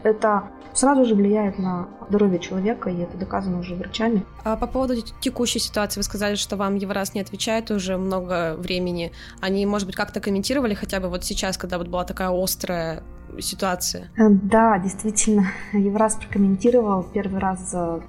Это 0.04 0.50
сразу 0.74 1.06
же 1.06 1.16
влияет 1.16 1.58
на 1.60 1.90
здоровье 2.10 2.40
человека, 2.40 2.90
и 2.90 2.98
это 2.98 3.18
доказано 3.18 3.60
уже 3.60 3.76
врачами. 3.76 4.24
А 4.44 4.56
по 4.56 4.68
поводу 4.68 4.96
текущей 5.20 5.60
ситуации, 5.60 6.00
вы 6.00 6.04
сказали, 6.04 6.36
что 6.36 6.56
вам 6.56 6.76
Евраз 6.76 7.14
не 7.14 7.22
отвечает 7.22 7.72
уже 7.72 7.98
много 7.98 8.56
времени. 8.58 9.12
Они, 9.42 9.66
может 9.66 9.88
быть, 9.88 9.96
как-то 9.96 10.20
комментировали 10.20 10.74
хотя 10.74 11.00
бы 11.00 11.10
вот 11.10 11.24
сейчас, 11.24 11.58
когда 11.58 11.78
вот 11.78 11.88
была 11.88 12.06
такая 12.06 12.30
острая 12.32 13.04
ситуация? 13.40 14.10
Э, 14.18 14.30
да, 14.30 14.80
действительно, 14.80 15.48
Евраз 15.74 16.16
прокомментировал 16.16 17.04
первый 17.04 17.40
раз 17.40 17.72
за 17.72 18.02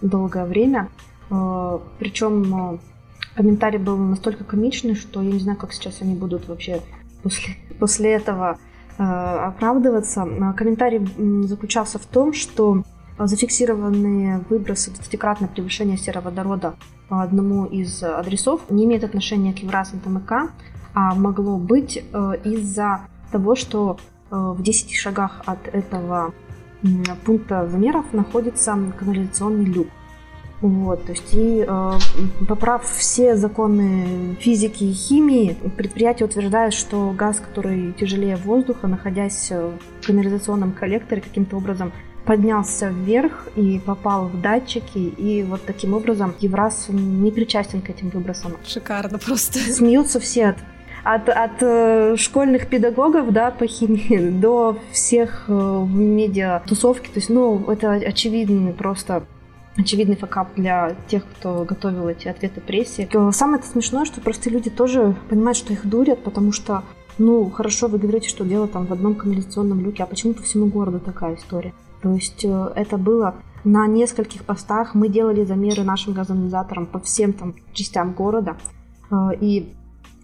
долгое 0.00 0.44
время. 0.44 0.88
Э, 1.30 1.78
Причем 1.98 2.74
э, 2.74 2.78
комментарий 3.34 3.78
был 3.78 3.96
настолько 3.96 4.44
комичный, 4.44 4.94
что 4.94 5.22
я 5.22 5.30
не 5.30 5.38
знаю, 5.38 5.58
как 5.58 5.72
сейчас 5.72 6.02
они 6.02 6.14
будут 6.14 6.48
вообще 6.48 6.80
после, 7.22 7.54
после 7.78 8.12
этого 8.12 8.58
оправдываться. 8.98 10.26
Комментарий 10.56 11.46
заключался 11.46 11.98
в 11.98 12.06
том, 12.06 12.32
что 12.32 12.82
зафиксированные 13.18 14.44
выбросы 14.48 14.90
десятикратное 14.90 15.48
превышение 15.48 15.96
сероводорода 15.96 16.74
по 17.08 17.22
одному 17.22 17.66
из 17.66 18.02
адресов 18.02 18.60
не 18.70 18.84
имеют 18.84 19.04
отношения 19.04 19.52
к 19.52 19.58
Евраз 19.58 19.92
НТМК, 19.92 20.52
а 20.94 21.14
могло 21.14 21.56
быть 21.56 22.04
из-за 22.44 23.00
того, 23.30 23.54
что 23.54 23.98
Э, 24.32 24.54
в 24.56 24.62
10 24.62 24.94
шагах 24.94 25.42
от 25.44 25.68
этого 25.68 26.32
пункта 27.24 27.68
замеров 27.68 28.12
находится 28.12 28.76
канализационный 28.98 29.66
люк. 29.66 29.86
Вот, 30.62 31.04
то 31.04 31.12
есть 31.12 31.34
и 31.34 31.64
э, 31.66 31.92
поправ 32.48 32.88
все 32.88 33.36
законы 33.36 34.36
физики 34.40 34.84
и 34.84 34.92
химии, 34.92 35.56
предприятие 35.76 36.26
утверждает, 36.26 36.72
что 36.72 37.10
газ, 37.10 37.40
который 37.40 37.92
тяжелее 37.92 38.36
воздуха, 38.36 38.86
находясь 38.86 39.50
в 39.50 40.06
канализационном 40.06 40.72
коллекторе, 40.72 41.20
каким-то 41.20 41.56
образом 41.56 41.92
поднялся 42.24 42.88
вверх 42.90 43.48
и 43.56 43.80
попал 43.84 44.28
в 44.28 44.40
датчики, 44.40 44.98
и 44.98 45.42
вот 45.42 45.62
таким 45.66 45.94
образом 45.94 46.34
Евраз 46.38 46.86
не 46.88 47.30
причастен 47.32 47.82
к 47.82 47.90
этим 47.90 48.10
выбросам. 48.10 48.52
Шикарно 48.64 49.18
просто. 49.18 49.58
Смеются 49.58 50.20
все 50.20 50.50
от 50.50 50.56
от, 51.04 51.28
от 51.28 51.60
э, 51.60 52.14
школьных 52.16 52.68
педагогов, 52.68 53.32
да, 53.32 53.50
по 53.50 53.66
химии, 53.66 54.30
до 54.30 54.78
всех 54.92 55.46
э, 55.48 55.52
в 55.52 55.92
медиа 55.92 56.62
тусовки. 56.64 57.08
То 57.08 57.18
есть, 57.18 57.28
ну, 57.28 57.64
это 57.68 57.92
очевидный 57.92 58.72
просто 58.72 59.24
очевидный 59.76 60.16
факап 60.16 60.54
для 60.54 60.96
тех, 61.08 61.24
кто 61.24 61.64
готовил 61.64 62.08
эти 62.08 62.28
ответы 62.28 62.60
прессе. 62.60 63.08
Самое 63.32 63.58
это 63.58 63.68
смешное, 63.68 64.04
что 64.04 64.20
простые 64.20 64.52
люди 64.52 64.70
тоже 64.70 65.16
понимают, 65.28 65.56
что 65.56 65.72
их 65.72 65.86
дурят, 65.86 66.22
потому 66.22 66.52
что, 66.52 66.82
ну, 67.18 67.48
хорошо, 67.50 67.88
вы 67.88 67.98
говорите, 67.98 68.28
что 68.28 68.44
дело 68.44 68.68
там 68.68 68.86
в 68.86 68.92
одном 68.92 69.14
канализационном 69.14 69.80
люке, 69.80 70.02
а 70.02 70.06
почему 70.06 70.34
по 70.34 70.42
всему 70.42 70.66
городу 70.66 71.00
такая 71.00 71.36
история? 71.36 71.72
То 72.02 72.12
есть 72.12 72.44
э, 72.44 72.72
это 72.74 72.98
было 72.98 73.36
на 73.64 73.86
нескольких 73.86 74.44
постах. 74.44 74.94
Мы 74.94 75.08
делали 75.08 75.44
замеры 75.44 75.84
нашим 75.84 76.14
газоанализаторам 76.14 76.86
по 76.86 76.98
всем 76.98 77.32
там 77.32 77.54
частям 77.72 78.12
города. 78.12 78.56
И 79.40 79.72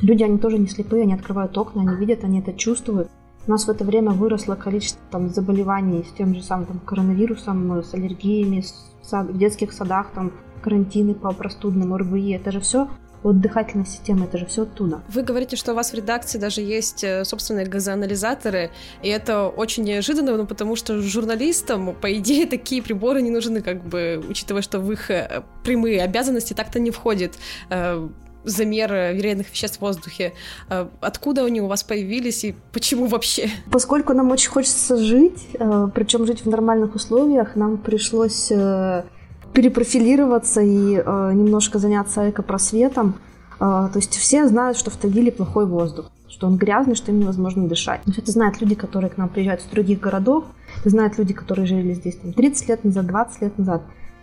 Люди, 0.01 0.23
они 0.23 0.39
тоже 0.39 0.59
не 0.59 0.69
слепые, 0.69 1.03
они 1.03 1.15
открывают 1.15 1.57
окна, 1.59 1.83
они 1.83 1.97
видят, 1.97 2.23
они 2.23 2.39
это 2.41 2.53
чувствуют. 2.53 3.11
У 3.49 3.51
нас 3.51 3.65
в 3.65 3.71
это 3.71 3.83
время 3.83 4.11
выросло 4.11 4.57
количество 4.57 5.01
там, 5.11 5.31
заболеваний 5.31 6.05
с 6.05 6.13
тем 6.13 6.35
же 6.35 6.43
самым 6.43 6.67
там, 6.67 6.81
коронавирусом, 6.81 7.83
с 7.83 7.95
аллергиями, 7.95 8.61
с, 8.61 8.75
в 9.11 9.39
детских 9.39 9.73
садах, 9.73 10.11
там, 10.15 10.33
карантины 10.61 11.15
по 11.15 11.33
простудным, 11.33 11.95
ОРВИ. 11.95 12.33
Это 12.33 12.53
же 12.53 12.61
все 12.61 12.89
от 13.23 13.41
дыхательной 13.41 13.87
системы, 13.87 14.27
это 14.27 14.37
же 14.37 14.45
все 14.45 14.65
оттуда. 14.65 15.01
Вы 15.09 15.23
говорите, 15.23 15.57
что 15.57 15.73
у 15.73 15.75
вас 15.75 15.93
в 15.93 15.95
редакции 15.95 16.39
даже 16.39 16.61
есть 16.61 17.03
э, 17.03 17.25
собственные 17.25 17.65
газоанализаторы, 17.65 18.71
и 19.03 19.09
это 19.09 19.49
очень 19.49 19.85
неожиданно, 19.85 20.37
ну, 20.37 20.47
потому 20.47 20.77
что 20.77 21.01
журналистам, 21.01 21.97
по 21.99 22.13
идее, 22.19 22.47
такие 22.51 22.83
приборы 22.83 23.23
не 23.23 23.31
нужны, 23.31 23.63
как 23.63 23.83
бы, 23.83 24.23
учитывая, 24.29 24.61
что 24.61 24.79
в 24.79 24.93
их 24.93 25.11
э, 25.11 25.43
прямые 25.65 26.03
обязанности 26.03 26.53
так-то 26.53 26.81
не 26.81 26.91
входит 26.91 27.39
э, 27.71 28.09
замер 28.45 28.91
вредных 29.17 29.51
веществ 29.51 29.79
в 29.79 29.81
воздухе. 29.83 30.33
А 30.69 30.89
откуда 31.01 31.45
они 31.45 31.61
у 31.61 31.67
вас 31.67 31.83
появились 31.83 32.45
и 32.45 32.55
почему 32.73 33.07
вообще? 33.07 33.51
Поскольку 33.71 34.13
нам 34.15 34.31
очень 34.31 34.51
хочется 34.51 34.97
жить, 34.97 35.49
э, 35.55 35.89
причем 35.95 36.27
жить 36.27 36.45
в 36.45 36.49
нормальных 36.49 36.95
условиях, 36.95 37.57
нам 37.57 37.79
пришлось 37.79 38.51
э, 38.51 39.05
перепрофилироваться 39.53 40.61
и 40.61 40.97
э, 40.97 41.33
немножко 41.35 41.79
заняться 41.79 42.31
экопросветом. 42.31 43.19
То 43.59 43.91
есть 43.97 44.17
все 44.17 44.47
знают, 44.47 44.79
что 44.79 44.89
в 44.89 44.97
Тагиле 44.97 45.33
плохой 45.33 45.67
воздух, 45.67 46.13
что 46.29 46.47
он 46.47 46.59
грязный, 46.59 46.95
что 46.95 47.11
им 47.11 47.19
невозможно 47.19 47.67
дышать. 47.67 48.03
Это 48.07 48.31
знают 48.31 48.61
люди, 48.61 48.77
которые 48.77 49.11
к 49.11 49.17
нам 49.17 49.29
приезжают 49.29 49.63
из 49.63 49.67
других 49.67 49.99
городов, 49.99 50.45
это 50.79 50.91
знают 50.91 51.19
люди, 51.19 51.35
которые 51.35 51.67
жили 51.67 51.93
здесь 51.93 52.15
там, 52.15 52.33
30 52.33 52.69
лет 52.69 52.85
назад, 52.85 53.07
20 53.07 53.43
лет 53.43 53.59
назад. 53.59 53.83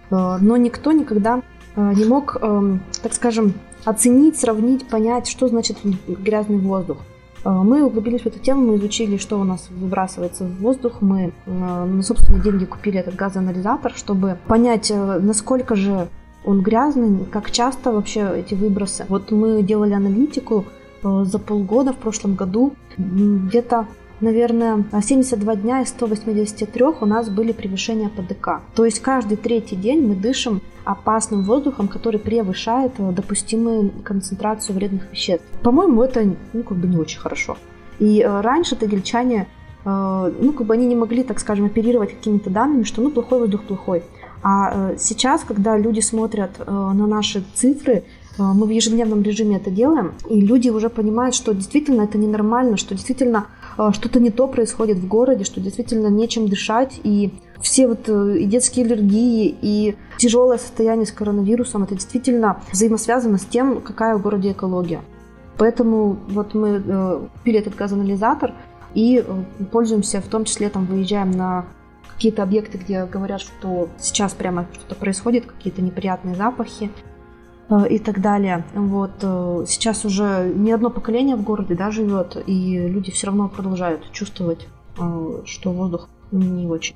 Но 0.09 0.55
никто 0.55 0.93
никогда 0.93 1.41
не 1.75 2.05
мог, 2.05 2.37
эм, 2.41 2.81
так 3.01 3.13
скажем, 3.13 3.53
оценить, 3.85 4.37
сравнить, 4.37 4.87
понять, 4.87 5.27
что 5.27 5.47
значит 5.47 5.77
грязный 6.07 6.57
воздух. 6.57 6.97
Э, 7.45 7.49
мы 7.49 7.83
углубились 7.85 8.21
в 8.21 8.25
эту 8.25 8.39
тему, 8.39 8.71
мы 8.71 8.75
изучили, 8.77 9.17
что 9.17 9.39
у 9.39 9.43
нас 9.43 9.69
выбрасывается 9.69 10.45
в 10.45 10.59
воздух. 10.59 11.01
Мы 11.01 11.31
э, 11.45 11.51
на 11.85 12.01
собственные 12.01 12.41
деньги 12.41 12.65
купили 12.65 12.99
этот 12.99 13.15
газоанализатор, 13.15 13.93
чтобы 13.95 14.37
понять, 14.47 14.91
э, 14.91 15.19
насколько 15.19 15.75
же 15.75 16.09
он 16.43 16.61
грязный, 16.61 17.25
как 17.31 17.51
часто 17.51 17.91
вообще 17.91 18.31
эти 18.35 18.53
выбросы. 18.55 19.05
Вот 19.09 19.31
мы 19.31 19.63
делали 19.63 19.93
аналитику 19.93 20.65
за 21.01 21.39
полгода 21.39 21.91
в 21.91 21.97
прошлом 21.97 22.35
году. 22.35 22.73
Где-то 22.97 23.87
наверное, 24.21 24.85
72 25.01 25.55
дня 25.55 25.81
из 25.81 25.89
183 25.89 26.83
у 27.01 27.05
нас 27.05 27.29
были 27.29 27.51
превышения 27.51 28.09
ПДК. 28.09 28.61
То 28.75 28.85
есть 28.85 28.99
каждый 28.99 29.37
третий 29.37 29.75
день 29.75 30.05
мы 30.05 30.15
дышим 30.15 30.61
опасным 30.85 31.43
воздухом, 31.43 31.87
который 31.87 32.19
превышает 32.19 32.93
э, 32.99 33.11
допустимую 33.11 33.91
концентрацию 34.03 34.75
вредных 34.75 35.11
веществ. 35.11 35.45
По-моему, 35.61 36.03
это 36.03 36.35
ну, 36.53 36.63
как 36.63 36.77
бы 36.77 36.87
не 36.87 36.97
очень 36.97 37.19
хорошо. 37.19 37.57
И 37.99 38.21
э, 38.21 38.41
раньше 38.41 38.75
тагильчане, 38.75 39.47
э, 39.83 40.33
ну, 40.39 40.53
как 40.53 40.67
бы 40.67 40.73
они 40.75 40.85
не 40.85 40.95
могли, 40.95 41.23
так 41.23 41.39
скажем, 41.39 41.65
оперировать 41.65 42.11
какими-то 42.15 42.49
данными, 42.49 42.83
что, 42.83 43.01
ну, 43.01 43.09
плохой 43.09 43.39
воздух 43.39 43.63
плохой. 43.63 44.03
А 44.43 44.91
сейчас, 44.99 45.43
когда 45.43 45.75
люди 45.75 46.01
смотрят 46.01 46.51
на 46.67 46.93
наши 46.93 47.43
цифры, 47.55 48.03
мы 48.37 48.67
в 48.67 48.69
ежедневном 48.69 49.23
режиме 49.23 49.55
это 49.55 49.71
делаем, 49.71 50.13
и 50.29 50.39
люди 50.39 50.69
уже 50.69 50.89
понимают, 50.89 51.33
что 51.33 51.51
действительно 51.55 52.03
это 52.03 52.19
ненормально, 52.19 52.77
что 52.77 52.93
действительно 52.93 53.47
что-то 53.91 54.19
не 54.19 54.31
то 54.31 54.47
происходит 54.47 54.97
в 54.97 55.07
городе, 55.07 55.43
что 55.43 55.59
действительно 55.59 56.07
нечем 56.07 56.47
дышать, 56.47 56.99
и 57.03 57.33
все 57.61 57.87
вот 57.87 58.07
э, 58.07 58.37
и 58.39 58.45
детские 58.45 58.85
аллергии, 58.85 59.55
и 59.61 59.95
тяжелое 60.17 60.57
состояние 60.57 61.05
с 61.05 61.11
коронавирусом, 61.11 61.83
это 61.83 61.95
действительно 61.95 62.61
взаимосвязано 62.71 63.37
с 63.37 63.45
тем, 63.45 63.81
какая 63.81 64.15
в 64.17 64.21
городе 64.21 64.51
экология. 64.51 65.01
Поэтому 65.57 66.17
вот 66.27 66.53
мы 66.53 66.83
э, 66.85 67.27
купили 67.33 67.59
этот 67.59 67.75
газоанализатор 67.75 68.53
и 68.93 69.23
э, 69.25 69.65
пользуемся, 69.71 70.21
в 70.21 70.27
том 70.27 70.45
числе 70.45 70.69
там 70.69 70.85
выезжаем 70.85 71.31
на 71.31 71.65
какие-то 72.13 72.43
объекты, 72.43 72.77
где 72.77 73.05
говорят, 73.05 73.41
что 73.41 73.89
сейчас 73.99 74.33
прямо 74.33 74.67
что-то 74.73 74.95
происходит, 74.95 75.45
какие-то 75.45 75.81
неприятные 75.81 76.35
запахи 76.35 76.91
и 77.89 77.99
так 77.99 78.21
далее. 78.21 78.63
Вот 78.75 79.11
сейчас 79.67 80.05
уже 80.05 80.51
не 80.55 80.71
одно 80.71 80.89
поколение 80.89 81.35
в 81.35 81.43
городе 81.43 81.75
да, 81.75 81.91
живет, 81.91 82.41
и 82.45 82.77
люди 82.87 83.11
все 83.11 83.27
равно 83.27 83.49
продолжают 83.49 84.11
чувствовать, 84.11 84.67
что 85.45 85.71
воздух 85.71 86.07
не 86.31 86.67
очень. 86.67 86.95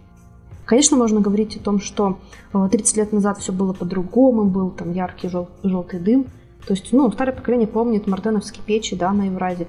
Конечно, 0.69 0.97
можно 0.97 1.19
говорить 1.19 1.55
о 1.57 1.59
том, 1.59 1.79
что 1.79 2.19
30 2.53 2.95
э, 2.95 3.01
лет 3.01 3.11
назад 3.11 3.39
все 3.39 3.51
было 3.51 3.73
по-другому, 3.73 4.45
был 4.45 4.69
там 4.69 4.93
яркий 4.93 5.27
жел- 5.27 5.49
желтый 5.63 5.99
дым. 5.99 6.25
То 6.67 6.75
есть, 6.75 6.93
ну, 6.93 7.11
старое 7.11 7.35
поколение 7.35 7.67
помнит 7.67 8.05
мартеновские 8.05 8.63
печи, 8.63 8.95
да, 8.95 9.11
на 9.11 9.23
Евразе. 9.23 9.67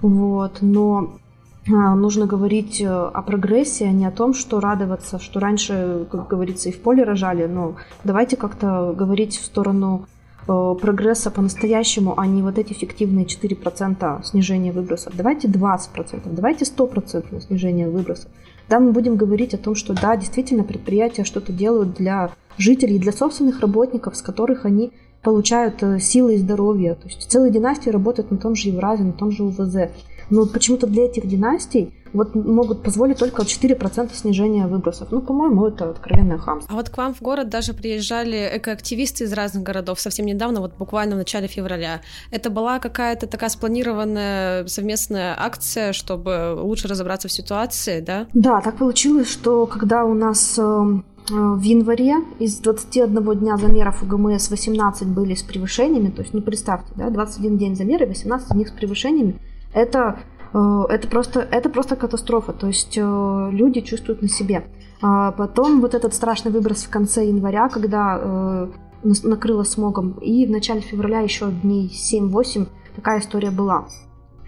Вот, 0.00 0.62
но 0.62 1.18
нужно 1.66 2.24
говорить 2.24 2.80
э, 2.80 2.88
о 2.88 3.20
прогрессе, 3.20 3.84
а 3.84 3.92
не 3.92 4.06
о 4.06 4.10
том, 4.10 4.32
что 4.32 4.58
радоваться, 4.58 5.18
что 5.18 5.38
раньше, 5.38 6.06
как 6.10 6.28
говорится, 6.28 6.70
и 6.70 6.72
в 6.72 6.80
поле 6.80 7.04
рожали. 7.04 7.44
Но 7.44 7.74
давайте 8.02 8.38
как-то 8.38 8.94
говорить 8.96 9.36
в 9.36 9.44
сторону 9.44 10.06
э, 10.06 10.17
прогресса 10.48 11.30
по-настоящему, 11.30 12.18
а 12.18 12.26
не 12.26 12.42
вот 12.42 12.58
эти 12.58 12.72
фиктивные 12.72 13.26
4% 13.26 14.24
снижения 14.24 14.72
выбросов. 14.72 15.14
Давайте 15.16 15.46
20%, 15.46 16.22
давайте 16.24 16.64
100% 16.64 17.40
снижения 17.40 17.88
выбросов. 17.88 18.30
Да, 18.68 18.80
мы 18.80 18.92
будем 18.92 19.16
говорить 19.16 19.54
о 19.54 19.58
том, 19.58 19.74
что 19.74 19.94
да, 19.94 20.16
действительно 20.16 20.64
предприятия 20.64 21.24
что-то 21.24 21.52
делают 21.52 21.94
для 21.94 22.30
жителей, 22.56 22.98
для 22.98 23.12
собственных 23.12 23.60
работников, 23.60 24.16
с 24.16 24.22
которых 24.22 24.64
они 24.64 24.92
получают 25.22 25.82
э, 25.82 25.98
силы 25.98 26.34
и 26.34 26.38
здоровье. 26.38 26.94
То 26.94 27.08
есть 27.08 27.30
целые 27.30 27.50
династии 27.50 27.90
работают 27.90 28.30
на 28.30 28.38
том 28.38 28.54
же 28.54 28.68
Евразе, 28.68 29.04
на 29.04 29.12
том 29.12 29.30
же 29.30 29.44
УВЗ. 29.44 29.90
Но 30.30 30.46
почему-то 30.46 30.86
для 30.86 31.06
этих 31.06 31.26
династий 31.26 31.92
вот 32.12 32.34
могут 32.34 32.82
позволить 32.82 33.18
только 33.18 33.42
4% 33.42 34.14
снижения 34.14 34.66
выбросов. 34.66 35.08
Ну, 35.10 35.20
по-моему, 35.20 35.66
это 35.66 35.90
откровенное 35.90 36.38
хамство. 36.38 36.72
А 36.72 36.76
вот 36.76 36.88
к 36.88 36.96
вам 36.96 37.14
в 37.14 37.22
город 37.22 37.48
даже 37.48 37.74
приезжали 37.74 38.50
экоактивисты 38.54 39.24
из 39.24 39.32
разных 39.32 39.62
городов 39.62 40.00
совсем 40.00 40.26
недавно, 40.26 40.60
вот 40.60 40.74
буквально 40.78 41.14
в 41.14 41.18
начале 41.18 41.48
февраля. 41.48 42.00
Это 42.30 42.50
была 42.50 42.78
какая-то 42.78 43.26
такая 43.26 43.50
спланированная 43.50 44.66
совместная 44.66 45.34
акция, 45.38 45.92
чтобы 45.92 46.56
лучше 46.58 46.88
разобраться 46.88 47.28
в 47.28 47.32
ситуации, 47.32 48.00
да? 48.00 48.26
Да, 48.34 48.60
так 48.60 48.76
получилось, 48.76 49.28
что 49.28 49.66
когда 49.66 50.04
у 50.04 50.14
нас 50.14 50.58
эм, 50.58 51.04
э, 51.30 51.34
в 51.34 51.62
январе 51.62 52.16
из 52.38 52.58
21 52.58 53.38
дня 53.38 53.56
замеров 53.56 54.02
УГМС 54.02 54.50
18 54.50 55.08
были 55.08 55.34
с 55.34 55.42
превышениями, 55.42 56.10
то 56.10 56.22
есть, 56.22 56.34
ну, 56.34 56.40
представьте, 56.40 56.92
да, 56.96 57.10
21 57.10 57.58
день 57.58 57.76
замера, 57.76 58.06
18 58.06 58.50
из 58.50 58.54
них 58.56 58.68
с 58.68 58.72
превышениями, 58.72 59.38
это 59.72 60.18
Э, 60.52 60.84
это 60.88 61.08
просто, 61.08 61.40
это 61.40 61.68
просто 61.68 61.96
катастрофа. 61.96 62.52
То 62.52 62.66
есть 62.66 62.96
э, 62.96 63.48
люди 63.52 63.80
чувствуют 63.80 64.22
на 64.22 64.28
себе. 64.28 64.66
А 65.00 65.32
потом 65.32 65.80
вот 65.80 65.94
этот 65.94 66.14
страшный 66.14 66.52
выброс 66.52 66.84
в 66.84 66.90
конце 66.90 67.26
января, 67.26 67.68
когда 67.68 68.18
э, 68.20 68.68
накрыло 69.02 69.62
смогом, 69.62 70.12
и 70.20 70.46
в 70.46 70.50
начале 70.50 70.80
февраля 70.80 71.20
еще 71.20 71.50
дней 71.50 71.88
7-8 71.88 72.66
такая 72.96 73.20
история 73.20 73.50
была. 73.50 73.86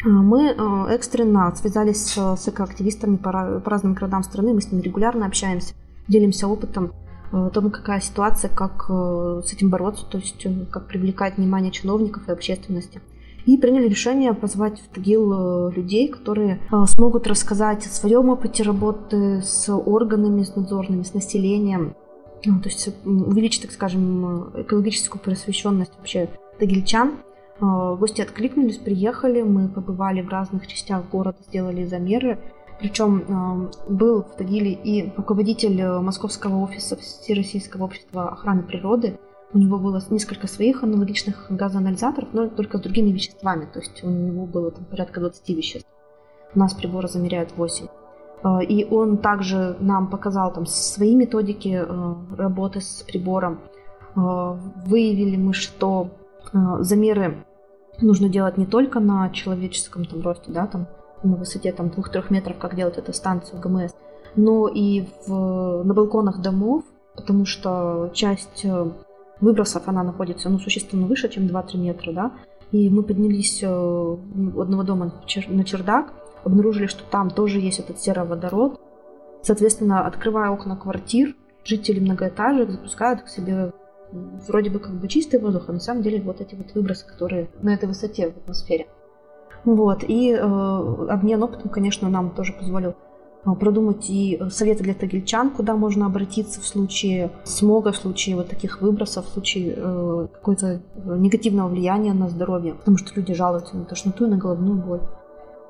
Мы 0.03 0.57
экстренно 0.89 1.55
связались 1.55 2.17
с 2.17 2.49
экоактивистами 2.49 3.17
по 3.17 3.31
разным 3.31 3.93
городам 3.93 4.23
страны, 4.23 4.55
мы 4.55 4.63
с 4.63 4.73
ними 4.73 4.81
регулярно 4.81 5.27
общаемся, 5.27 5.75
делимся 6.09 6.49
опытом 6.49 6.93
о 7.33 7.51
том, 7.51 7.71
какая 7.71 8.01
ситуация, 8.01 8.49
как 8.49 8.87
с 8.89 9.53
этим 9.53 9.69
бороться, 9.69 10.07
то 10.07 10.17
есть 10.17 10.47
как 10.71 10.87
привлекать 10.89 11.37
внимание 11.37 11.71
чиновников 11.71 12.27
и 12.29 12.33
общественности 12.33 13.03
и 13.47 13.57
приняли 13.57 13.89
решение 13.89 14.35
позвать 14.35 14.81
в 14.81 14.89
Тагил 14.95 15.69
э, 15.69 15.73
людей, 15.73 16.09
которые 16.09 16.61
э, 16.71 16.85
смогут 16.87 17.27
рассказать 17.27 17.87
о 17.87 17.91
своем 17.91 18.29
опыте 18.29 18.63
работы 18.63 19.43
с 19.43 19.73
органами, 19.73 20.43
с 20.43 20.55
надзорными, 20.55 21.03
с 21.03 21.15
населением, 21.15 21.95
ну, 22.45 22.61
то 22.61 22.69
есть 22.69 22.89
увеличить, 23.05 23.63
так 23.63 23.73
скажем, 23.73 24.51
экологическую 24.55 25.21
просвещенность 25.21 25.93
вообще 25.97 26.29
тагильчан. 26.59 27.15
Э, 27.61 27.97
гости 27.99 28.21
откликнулись, 28.21 28.79
приехали, 28.79 29.43
мы 29.43 29.69
побывали 29.69 30.23
в 30.23 30.29
разных 30.29 30.67
частях 30.67 31.09
города, 31.11 31.39
сделали 31.49 31.85
замеры. 31.87 32.39
Причем 32.79 33.69
был 33.91 34.23
в 34.23 34.37
Тагиле 34.39 34.73
и 34.73 35.13
руководитель 35.15 36.01
московского 36.01 36.63
офиса 36.63 36.97
Всероссийского 36.97 37.85
общества 37.85 38.31
охраны 38.31 38.63
природы, 38.63 39.19
у 39.53 39.59
него 39.59 39.79
было 39.79 40.01
несколько 40.11 40.47
своих 40.47 40.85
аналогичных 40.85 41.47
газоанализаторов, 41.51 42.29
но 42.33 42.49
только 42.49 42.79
с 42.79 42.81
другими 42.81 43.11
веществами. 43.11 43.67
То 43.73 43.81
есть 43.81 44.05
у 44.05 44.09
него 44.09 44.47
было 44.47 44.71
там 44.71 44.85
порядка 44.85 45.21
20 45.21 45.49
веществ. 45.51 45.89
У 46.55 46.59
нас 46.59 46.75
приборы 46.75 47.09
замеряют 47.09 47.57
8. 47.57 47.87
А, 48.43 48.63
и 48.63 48.85
он 48.85 49.19
также 49.19 49.77
нам 49.81 50.09
показал 50.09 50.53
там 50.53 50.67
свои 50.67 51.15
методики 51.15 51.83
а, 51.83 52.17
работы 52.37 52.81
с 52.81 53.03
прибором. 53.03 53.61
А, 54.15 54.57
выявили 54.87 55.37
мы, 55.37 55.53
что 55.53 56.11
замеры 56.53 57.45
нужно 58.01 58.29
делать 58.29 58.57
не 58.57 58.67
только 58.67 58.99
на 58.99 59.31
человеческом 59.31 60.05
там 60.05 60.23
росте, 60.23 60.51
да, 60.51 60.67
там 60.67 60.89
на 61.23 61.37
высоте 61.37 61.71
там 61.73 61.89
2-3 61.89 62.25
метров, 62.31 62.59
как 62.59 62.75
делает 62.75 62.99
эта 62.99 63.13
станция 63.13 63.61
ГМС, 63.61 63.93
но 64.37 64.69
и 64.69 65.07
в, 65.27 65.85
на 65.85 65.93
балконах 65.93 66.41
домов, 66.41 66.85
потому 67.15 67.45
что 67.45 68.11
часть 68.15 68.65
выбросов 69.41 69.85
она 69.87 70.03
находится 70.03 70.49
ну, 70.49 70.59
существенно 70.59 71.07
выше, 71.07 71.29
чем 71.29 71.47
2-3 71.47 71.77
метра, 71.79 72.13
да, 72.13 72.33
и 72.73 72.89
мы 72.89 73.03
поднялись 73.03 73.63
э, 73.63 73.69
у 73.69 74.61
одного 74.61 74.83
дома 74.83 75.13
на 75.49 75.65
чердак, 75.65 76.13
обнаружили, 76.45 76.87
что 76.87 77.03
там 77.11 77.31
тоже 77.31 77.59
есть 77.59 77.81
этот 77.81 78.01
сероводород. 78.01 78.81
Соответственно, 79.43 80.07
открывая 80.07 80.51
окна 80.51 80.77
квартир, 80.77 81.35
жители 81.65 82.01
многоэтажек 82.01 82.71
запускают 82.71 83.23
к 83.23 83.29
себе 83.29 83.73
вроде 84.13 84.71
бы 84.71 84.79
как 84.79 84.93
бы 84.93 85.09
чистый 85.09 85.41
воздух, 85.41 85.65
а 85.69 85.73
на 85.73 85.81
самом 85.81 86.03
деле 86.03 86.21
вот 86.21 86.41
эти 86.41 86.55
вот 86.55 86.75
выбросы, 86.75 87.07
которые 87.07 87.49
на 87.63 87.75
этой 87.75 87.89
высоте 87.89 88.31
в 88.31 88.37
атмосфере. 88.37 88.87
Вот, 89.65 90.05
и 90.07 90.33
э, 90.33 90.39
обмен 90.39 91.43
опытом, 91.43 91.71
конечно, 91.71 92.09
нам 92.09 92.31
тоже 92.31 92.53
позволил 92.53 92.95
продумать 93.45 94.11
и 94.11 94.41
советы 94.51 94.85
для 94.85 94.95
тагильчан, 94.95 95.51
куда 95.51 95.75
можно 95.75 96.07
обратиться 96.07 96.61
в 96.61 96.67
случае 96.67 97.31
смога, 97.45 97.93
в 97.93 97.97
случае 97.97 98.37
вот 98.37 98.49
таких 98.49 98.83
выбросов, 98.83 99.27
в 99.27 99.33
случае 99.33 99.75
э, 99.77 100.29
какого-то 100.33 100.67
э, 100.67 100.81
негативного 101.19 101.69
влияния 101.69 102.13
на 102.13 102.29
здоровье, 102.29 102.75
потому 102.75 102.99
что 102.99 103.13
люди 103.15 103.33
жалуются 103.35 103.77
на 103.77 103.85
тошноту 103.85 104.27
и 104.27 104.29
на 104.29 104.37
головную 104.37 104.83
боль. 104.83 105.01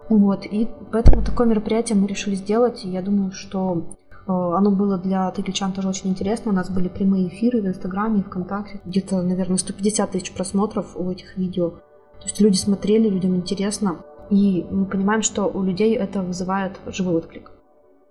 Вот, 0.08 0.44
и 0.44 0.68
поэтому 0.90 1.22
такое 1.22 1.46
мероприятие 1.46 1.96
мы 1.96 2.08
решили 2.08 2.34
сделать, 2.34 2.84
и 2.84 2.88
я 2.88 3.02
думаю, 3.02 3.30
что 3.30 3.84
э, 4.10 4.32
оно 4.32 4.72
было 4.72 4.98
для 4.98 5.30
тагильчан 5.30 5.72
тоже 5.72 5.88
очень 5.88 6.10
интересно. 6.10 6.50
У 6.50 6.54
нас 6.54 6.68
были 6.68 6.88
прямые 6.88 7.28
эфиры 7.28 7.62
в 7.62 7.66
Инстаграме 7.66 8.20
и 8.20 8.22
ВКонтакте. 8.24 8.80
Где-то, 8.84 9.22
наверное, 9.22 9.58
150 9.58 10.10
тысяч 10.10 10.32
просмотров 10.32 10.96
у 10.96 11.08
этих 11.08 11.36
видео. 11.36 11.70
То 11.70 12.24
есть 12.24 12.40
люди 12.40 12.56
смотрели, 12.56 13.08
людям 13.08 13.36
интересно. 13.36 13.98
И 14.30 14.66
мы 14.70 14.86
понимаем, 14.86 15.22
что 15.22 15.46
у 15.46 15.62
людей 15.62 15.94
это 15.94 16.22
вызывает 16.22 16.80
живой 16.86 17.14
отклик. 17.14 17.52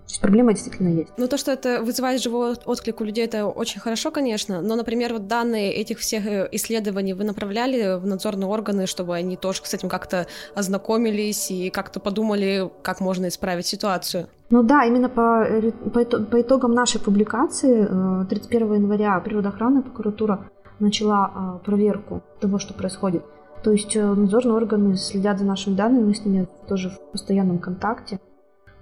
То 0.10 0.14
есть 0.14 0.22
проблема 0.22 0.54
действительно 0.54 0.90
есть. 0.90 1.12
Ну, 1.18 1.28
то, 1.28 1.38
что 1.38 1.52
это 1.52 1.84
вызывает 1.84 2.20
живой 2.20 2.56
отклик 2.66 3.00
у 3.00 3.04
людей, 3.04 3.26
это 3.26 3.46
очень 3.46 3.80
хорошо, 3.80 4.10
конечно. 4.10 4.60
Но, 4.60 4.76
например, 4.76 5.14
вот 5.14 5.28
данные 5.28 5.72
этих 5.72 6.00
всех 6.00 6.26
э, 6.26 6.50
исследований 6.52 7.14
вы 7.14 7.26
направляли 7.26 8.00
в 8.00 8.08
надзорные 8.08 8.48
органы, 8.48 8.88
чтобы 8.88 9.16
они 9.16 9.38
тоже 9.38 9.62
с 9.64 9.72
этим 9.72 9.88
как-то 9.88 10.26
ознакомились 10.56 11.52
и 11.52 11.70
как-то 11.70 12.00
подумали, 12.00 12.72
как 12.82 13.02
можно 13.02 13.28
исправить 13.28 13.68
ситуацию? 13.68 14.26
Ну 14.50 14.64
да, 14.64 14.84
именно 14.84 15.10
по, 15.10 15.48
по, 15.94 16.04
по 16.04 16.42
итогам 16.42 16.74
нашей 16.74 17.00
публикации 17.00 17.88
31 18.26 18.72
э, 18.72 18.76
января 18.78 19.20
природоохранная 19.20 19.84
прокуратура 19.84 20.50
начала 20.80 21.60
э, 21.62 21.66
проверку 21.66 22.24
того, 22.40 22.58
что 22.58 22.74
происходит. 22.74 23.24
То 23.64 23.72
есть 23.72 23.96
надзорные 23.96 24.56
органы 24.56 24.96
следят 24.96 25.38
за 25.38 25.46
нашими 25.46 25.76
данными, 25.76 26.06
мы 26.06 26.16
с 26.16 26.26
ними 26.26 26.48
тоже 26.68 26.90
в 26.90 27.12
постоянном 27.12 27.60
контакте. 27.60 28.20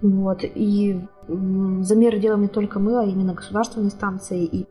Вот. 0.00 0.40
И 0.42 1.00
замеры 1.26 2.18
делаем 2.18 2.42
не 2.42 2.48
только 2.48 2.78
мы, 2.78 3.00
а 3.00 3.04
именно 3.04 3.34
государственные 3.34 3.90
станции. 3.90 4.44
И 4.44 4.66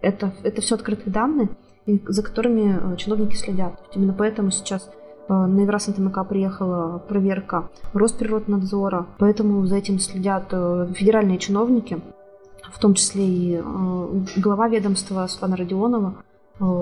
это, 0.00 0.32
это 0.42 0.60
все 0.60 0.74
открытые 0.74 1.12
данные, 1.12 1.48
за 1.86 2.22
которыми 2.22 2.96
чиновники 2.96 3.36
следят. 3.36 3.74
Именно 3.94 4.12
поэтому 4.12 4.50
сейчас 4.50 4.90
на 5.28 5.60
Еврас 5.60 5.86
НТМК 5.86 6.28
приехала 6.28 6.98
проверка 6.98 7.70
Росприроднадзора, 7.92 9.06
поэтому 9.18 9.64
за 9.66 9.76
этим 9.76 10.00
следят 10.00 10.48
федеральные 10.50 11.38
чиновники, 11.38 12.00
в 12.64 12.78
том 12.80 12.94
числе 12.94 13.24
и 13.24 13.62
глава 14.36 14.68
ведомства 14.68 15.26
Светлана 15.28 15.56
Родионова 15.56 16.14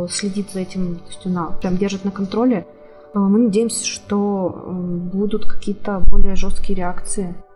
следит 0.08 0.50
за 0.50 0.60
этим, 0.60 0.96
то 0.96 1.08
есть 1.08 1.26
она 1.26 1.50
прям 1.60 1.76
держит 1.76 2.04
на 2.06 2.10
контроле 2.10 2.66
Э, 3.12 3.18
мы 3.18 3.38
надеемся, 3.38 3.84
что 3.84 4.54
э, 4.54 4.70
будут 4.70 5.46
какие-то 5.46 6.02
более 6.10 6.36
жесткие 6.36 6.76
реакции 6.76 7.34
э, 7.34 7.49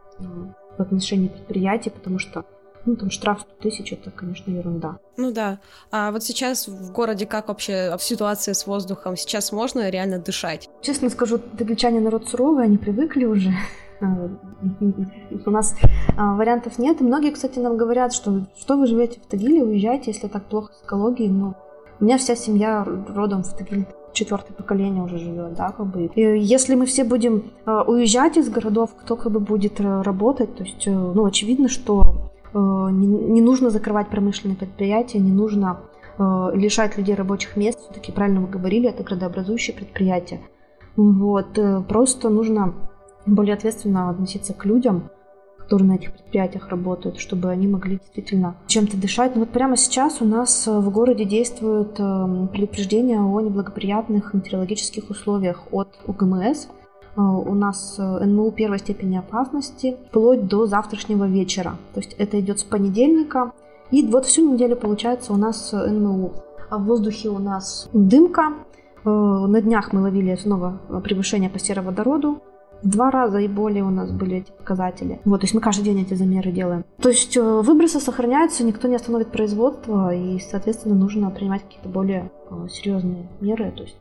в 0.76 0.80
отношении 0.82 1.28
предприятий, 1.28 1.90
потому 1.90 2.18
что 2.18 2.44
ну, 2.87 2.96
там 2.96 3.10
штраф 3.10 3.40
100 3.40 3.62
тысяч, 3.62 3.92
это, 3.92 4.10
конечно, 4.10 4.50
ерунда. 4.50 4.98
Ну 5.16 5.32
да. 5.32 5.58
А 5.90 6.10
вот 6.10 6.22
сейчас 6.22 6.68
в 6.68 6.92
городе 6.92 7.26
как 7.26 7.48
вообще 7.48 7.94
ситуация 7.98 8.54
с 8.54 8.66
воздухом? 8.66 9.16
Сейчас 9.16 9.52
можно 9.52 9.88
реально 9.88 10.18
дышать? 10.18 10.68
Честно 10.82 11.08
скажу, 11.08 11.38
тагличане 11.38 12.00
народ 12.00 12.28
суровый, 12.28 12.64
они 12.64 12.76
привыкли 12.76 13.24
уже. 13.24 13.52
У 14.00 15.50
нас 15.50 15.74
вариантов 16.16 16.78
нет. 16.78 17.00
И 17.00 17.04
многие, 17.04 17.30
кстати, 17.30 17.58
нам 17.58 17.76
говорят, 17.76 18.12
что 18.12 18.46
что 18.58 18.76
вы 18.76 18.87
живете 18.87 19.20
в 19.20 19.26
Тагиле, 19.26 19.62
уезжайте, 19.62 20.10
если 20.10 20.28
так 20.28 20.44
плохо 20.44 20.72
с 20.74 20.84
экологией. 20.84 21.30
Но 21.30 21.54
у 22.00 22.04
меня 22.04 22.18
вся 22.18 22.37
семья 22.37 22.84
родом 22.84 23.44
в 23.44 23.56
Тагиле 23.56 23.87
четвертое 24.14 24.55
поколение 24.55 25.03
уже 25.03 25.18
живет, 25.18 25.55
да, 25.55 25.70
как 25.70 25.87
бы. 25.87 26.07
И 26.07 26.20
если 26.20 26.74
мы 26.74 26.87
все 26.87 27.05
будем 27.05 27.50
э, 27.66 27.83
уезжать 27.87 28.37
из 28.37 28.48
городов, 28.48 28.90
кто 28.98 29.16
как 29.16 29.33
бы 29.33 29.40
будет 29.40 29.81
э, 29.81 30.03
работать, 30.03 30.57
то 30.57 30.64
есть, 30.64 30.87
э, 30.87 30.90
ну, 30.90 31.24
очевидно, 31.27 31.68
что 31.68 32.31
не, 32.55 33.07
не 33.09 33.42
нужно 33.42 33.70
закрывать 33.70 34.11
промышленные 34.11 34.57
предприятия, 34.57 35.18
не 35.18 35.33
нужно 35.33 35.81
лишать 36.55 36.96
людей 36.96 37.16
рабочих 37.16 37.57
мест, 37.57 37.81
все-таки 37.81 38.12
правильно 38.12 38.40
вы 38.42 38.46
говорили, 38.46 38.88
это 38.88 39.03
градообразующие 39.03 39.74
предприятия. 39.74 40.40
Вот, 40.94 41.59
просто 41.88 42.29
нужно 42.29 42.74
более 43.27 43.55
ответственно 43.55 44.09
относиться 44.11 44.55
к 44.55 44.64
людям, 44.66 45.11
которые 45.64 45.88
на 45.88 45.94
этих 45.94 46.12
предприятиях 46.12 46.68
работают, 46.68 47.18
чтобы 47.18 47.48
они 47.48 47.66
могли 47.66 47.96
действительно 47.96 48.57
чем-то 48.66 48.96
дышать. 48.96 49.35
Но 49.35 49.40
вот 49.40 49.50
прямо 49.50 49.77
сейчас 49.77 50.20
у 50.20 50.24
нас 50.24 50.68
э, 50.68 50.79
в 50.79 50.90
городе 50.90 51.24
действуют 51.24 51.98
эм, 51.98 52.48
предупреждения 52.48 53.20
о 53.20 53.40
неблагоприятных 53.40 54.35
метеорологических 54.35 55.09
условиях 55.11 55.64
от 55.72 55.88
УГМС. 56.07 56.66
Э, 57.16 57.20
у 57.20 57.55
нас 57.55 57.96
э, 57.98 58.24
НМУ 58.24 58.53
первой 58.53 58.79
степени 58.79 59.16
опасности 59.16 59.96
вплоть 60.09 60.46
до 60.46 60.66
завтрашнего 60.66 61.24
вечера. 61.24 61.77
То 61.94 62.00
есть 62.00 62.14
это 62.18 62.38
идет 62.40 62.61
с 62.61 62.64
понедельника. 62.64 63.53
И 63.90 64.07
вот 64.07 64.27
всю 64.27 64.53
неделю 64.53 64.77
получается 64.77 65.33
у 65.33 65.37
нас 65.37 65.72
НМУ. 65.72 66.33
А 66.68 66.79
в 66.79 66.85
воздухе 66.85 67.31
у 67.31 67.38
нас 67.38 67.88
дымка. 67.92 68.55
На 69.05 69.61
днях 69.61 69.92
мы 69.92 70.00
ловили 70.00 70.35
снова 70.35 70.81
превышение 71.05 71.50
по 71.50 71.59
сероводороду 71.59 72.40
два 72.84 73.10
раза 73.10 73.38
и 73.38 73.48
более 73.48 73.84
у 73.84 73.90
нас 73.90 74.10
были 74.10 74.38
эти 74.38 74.50
показатели. 74.52 75.20
Вот, 75.24 75.40
то 75.40 75.44
есть 75.44 75.54
мы 75.54 75.60
каждый 75.60 75.84
день 75.84 76.02
эти 76.02 76.14
замеры 76.14 76.52
делаем. 76.52 76.84
То 77.00 77.08
есть 77.08 77.36
э, 77.36 77.40
выбросы 77.40 78.00
сохраняются, 78.00 78.64
никто 78.64 78.88
не 78.88 78.96
остановит 78.96 79.32
производство, 79.32 80.14
и, 80.14 80.38
соответственно, 80.38 80.94
нужно 80.94 81.30
принимать 81.30 81.62
какие-то 81.62 81.88
более 81.88 82.30
э, 82.50 82.68
серьезные 82.70 83.28
меры. 83.40 83.72
То 83.72 83.82
есть 83.82 83.96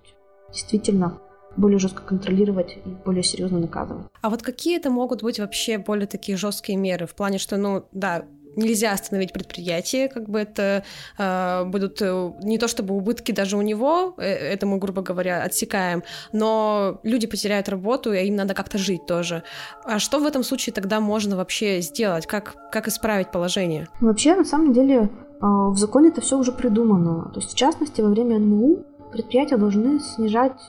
действительно 0.52 1.18
более 1.56 1.80
жестко 1.80 2.02
контролировать 2.02 2.78
и 2.86 2.90
более 3.06 3.24
серьезно 3.24 3.60
наказывать. 3.60 4.06
А 4.22 4.30
вот 4.30 4.42
какие 4.42 4.78
это 4.78 4.90
могут 4.90 5.22
быть 5.22 5.40
вообще 5.40 5.78
более 5.78 6.08
такие 6.08 6.38
жесткие 6.38 6.78
меры 6.78 7.06
в 7.06 7.16
плане, 7.16 7.38
что, 7.38 7.58
ну, 7.58 7.86
да, 7.92 8.26
нельзя 8.56 8.92
остановить 8.92 9.34
предприятие, 9.34 10.08
как 10.08 10.30
бы 10.30 10.40
это 10.40 10.84
э, 11.18 11.66
будут 11.66 12.02
э, 12.02 12.34
не 12.44 12.58
то 12.58 12.68
чтобы 12.68 12.96
убытки 12.96 13.32
даже 13.32 13.58
у 13.58 13.62
него, 13.62 14.14
э, 14.18 14.24
это 14.24 14.66
мы, 14.66 14.78
грубо 14.78 15.02
говоря, 15.02 15.44
отсекаем, 15.44 16.04
но 16.32 17.00
люди 17.04 17.28
потеряют 17.28 17.70
работу, 17.70 18.14
и 18.14 18.26
им 18.26 18.36
надо 18.36 18.54
как-то 18.54 18.78
жить 18.78 19.06
тоже. 19.06 19.44
А 19.86 20.00
что 20.00 20.20
в 20.20 20.26
этом 20.26 20.44
случае 20.44 20.74
тогда 20.74 21.00
можно 21.00 21.36
вообще 21.36 21.82
сделать? 21.82 22.28
Как, 22.28 22.56
как 22.72 22.88
исправить 22.88 23.32
положение? 23.32 23.88
Вообще, 24.02 24.36
на 24.36 24.46
самом 24.46 24.74
деле, 24.74 24.96
э, 24.96 25.10
в 25.42 25.78
законе 25.78 26.10
это 26.10 26.22
все 26.22 26.38
уже 26.38 26.52
придумано. 26.52 27.32
То 27.34 27.40
есть, 27.40 27.54
в 27.54 27.56
частности, 27.56 28.02
во 28.02 28.10
время 28.10 28.40
НМУ 28.40 28.86
предприятия 29.12 29.58
должны 29.58 30.00
снижать 30.00 30.60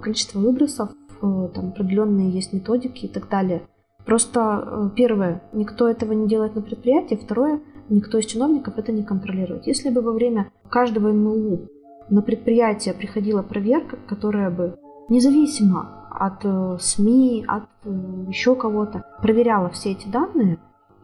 количество 0.00 0.38
выбросов, 0.38 0.90
там 1.20 1.68
определенные 1.68 2.30
есть 2.30 2.52
методики 2.52 3.06
и 3.06 3.08
так 3.08 3.28
далее. 3.28 3.62
Просто 4.04 4.64
э, 4.64 4.90
первое, 4.96 5.42
никто 5.52 5.88
этого 5.88 6.12
не 6.12 6.28
делает 6.28 6.54
на 6.56 6.62
предприятии, 6.62 7.14
второе, 7.14 7.60
никто 7.88 8.18
из 8.18 8.26
чиновников 8.26 8.78
это 8.78 8.90
не 8.92 9.04
контролирует. 9.04 9.66
Если 9.66 9.90
бы 9.90 10.00
во 10.00 10.12
время 10.12 10.50
каждого 10.68 11.12
НМУ 11.12 11.68
на 12.08 12.22
предприятие 12.22 12.94
приходила 12.94 13.42
проверка, 13.42 13.96
которая 14.08 14.50
бы 14.50 14.76
независимо 15.08 16.08
от 16.10 16.44
э, 16.44 16.78
СМИ, 16.80 17.44
от 17.46 17.64
э, 17.84 17.90
еще 18.28 18.56
кого-то, 18.56 19.04
проверяла 19.22 19.70
все 19.70 19.92
эти 19.92 20.08
данные, 20.08 20.58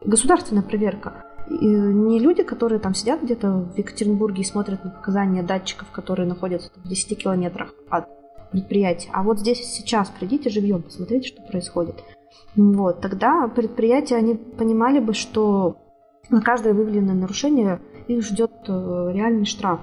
государственная 0.05 0.63
проверка, 0.63 1.25
и 1.49 1.67
не 1.67 2.19
люди, 2.19 2.43
которые 2.43 2.79
там 2.79 2.95
сидят 2.95 3.23
где-то 3.23 3.51
в 3.51 3.79
Екатеринбурге 3.79 4.43
и 4.43 4.45
смотрят 4.45 4.85
на 4.85 4.91
показания 4.91 5.43
датчиков, 5.43 5.91
которые 5.91 6.29
находятся 6.29 6.71
в 6.77 6.89
10 6.89 7.23
километрах 7.23 7.75
от 7.89 8.07
предприятия, 8.51 9.11
а 9.13 9.23
вот 9.23 9.39
здесь 9.39 9.65
сейчас 9.65 10.09
придите 10.09 10.51
живьем, 10.51 10.83
посмотрите, 10.83 11.29
что 11.29 11.43
происходит. 11.43 12.03
Вот, 12.57 13.01
тогда 13.01 13.49
предприятия, 13.49 14.17
они 14.17 14.35
понимали 14.35 14.99
бы, 14.99 15.15
что 15.15 15.77
на 16.31 16.41
каждое 16.41 16.75
выявленное 16.75 17.15
нарушение 17.15 17.81
их 18.07 18.25
ждет 18.25 18.53
э, 18.67 19.11
реальный 19.13 19.45
штраф. 19.45 19.81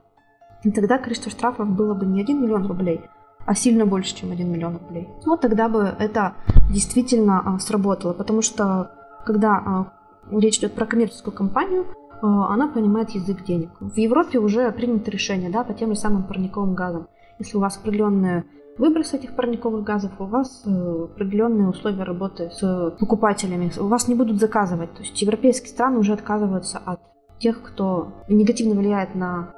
И 0.64 0.72
тогда 0.72 0.98
количество 0.98 1.32
штрафов 1.32 1.70
было 1.70 1.94
бы 1.94 2.06
не 2.06 2.22
1 2.22 2.44
миллион 2.44 2.66
рублей, 2.66 3.02
а 3.46 3.54
сильно 3.54 3.86
больше, 3.86 4.16
чем 4.16 4.32
1 4.32 4.52
миллион 4.52 4.78
рублей. 4.78 5.08
Вот 5.26 5.42
тогда 5.42 5.70
бы 5.70 5.96
это 6.00 6.34
действительно 6.72 7.42
а, 7.46 7.60
сработало, 7.60 8.14
потому 8.14 8.42
что 8.42 8.92
когда 9.26 9.54
а, 9.54 9.94
речь 10.32 10.58
идет 10.58 10.74
про 10.74 10.86
коммерческую 10.86 11.36
компанию, 11.36 11.86
а, 12.22 12.52
она 12.54 12.68
понимает 12.68 13.12
язык 13.12 13.44
денег. 13.44 13.70
В 13.80 13.96
Европе 13.98 14.40
уже 14.40 14.72
принято 14.72 15.12
решение 15.12 15.52
да, 15.52 15.64
по 15.64 15.74
тем 15.74 15.90
же 15.94 16.00
самым 16.00 16.24
парниковым 16.24 16.74
газам. 16.74 17.08
Если 17.38 17.58
у 17.58 17.60
вас 17.60 17.78
определенные 17.78 18.46
выброс 18.78 19.14
этих 19.14 19.36
парниковых 19.36 19.84
газов, 19.84 20.12
у 20.20 20.26
вас 20.26 20.64
э, 20.66 20.70
определенные 20.70 21.70
условия 21.70 22.04
работы 22.04 22.50
с 22.52 22.92
покупателями, 23.00 23.72
у 23.80 23.88
вас 23.88 24.08
не 24.08 24.16
будут 24.16 24.40
заказывать. 24.40 24.94
То 24.94 25.04
есть 25.04 25.22
европейские 25.22 25.70
страны 25.70 26.00
уже 26.00 26.14
отказываются 26.14 26.80
от 26.80 27.00
тех, 27.40 27.62
кто 27.62 28.14
негативно 28.28 28.76
влияет 28.76 29.16
на 29.16 29.54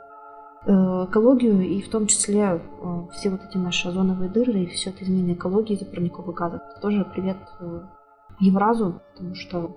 э, 0.66 0.72
экологию, 0.72 1.62
и 1.62 1.82
в 1.82 1.90
том 1.90 2.08
числе 2.08 2.42
э, 2.44 2.60
все 3.14 3.30
вот 3.30 3.42
эти 3.48 3.58
наши 3.58 3.88
озоновые 3.88 4.30
дыры 4.30 4.64
и 4.64 4.68
все 4.68 4.92
это 4.92 5.04
изменение 5.04 5.36
экологии 5.36 5.74
из-за 5.74 5.86
парниковых 5.86 6.36
газов. 6.36 6.62
Тоже 6.82 7.06
привет 7.14 7.38
Евразу, 8.40 9.02
потому 9.14 9.36
что 9.36 9.76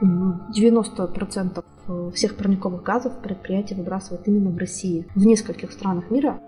90% 0.00 1.64
всех 2.12 2.36
парниковых 2.36 2.82
газов 2.82 3.12
предприятия 3.22 3.74
выбрасывают 3.74 4.26
именно 4.26 4.50
в 4.50 4.56
России. 4.56 5.06
В 5.14 5.24
нескольких 5.26 5.72
странах 5.72 6.10
мира 6.10 6.40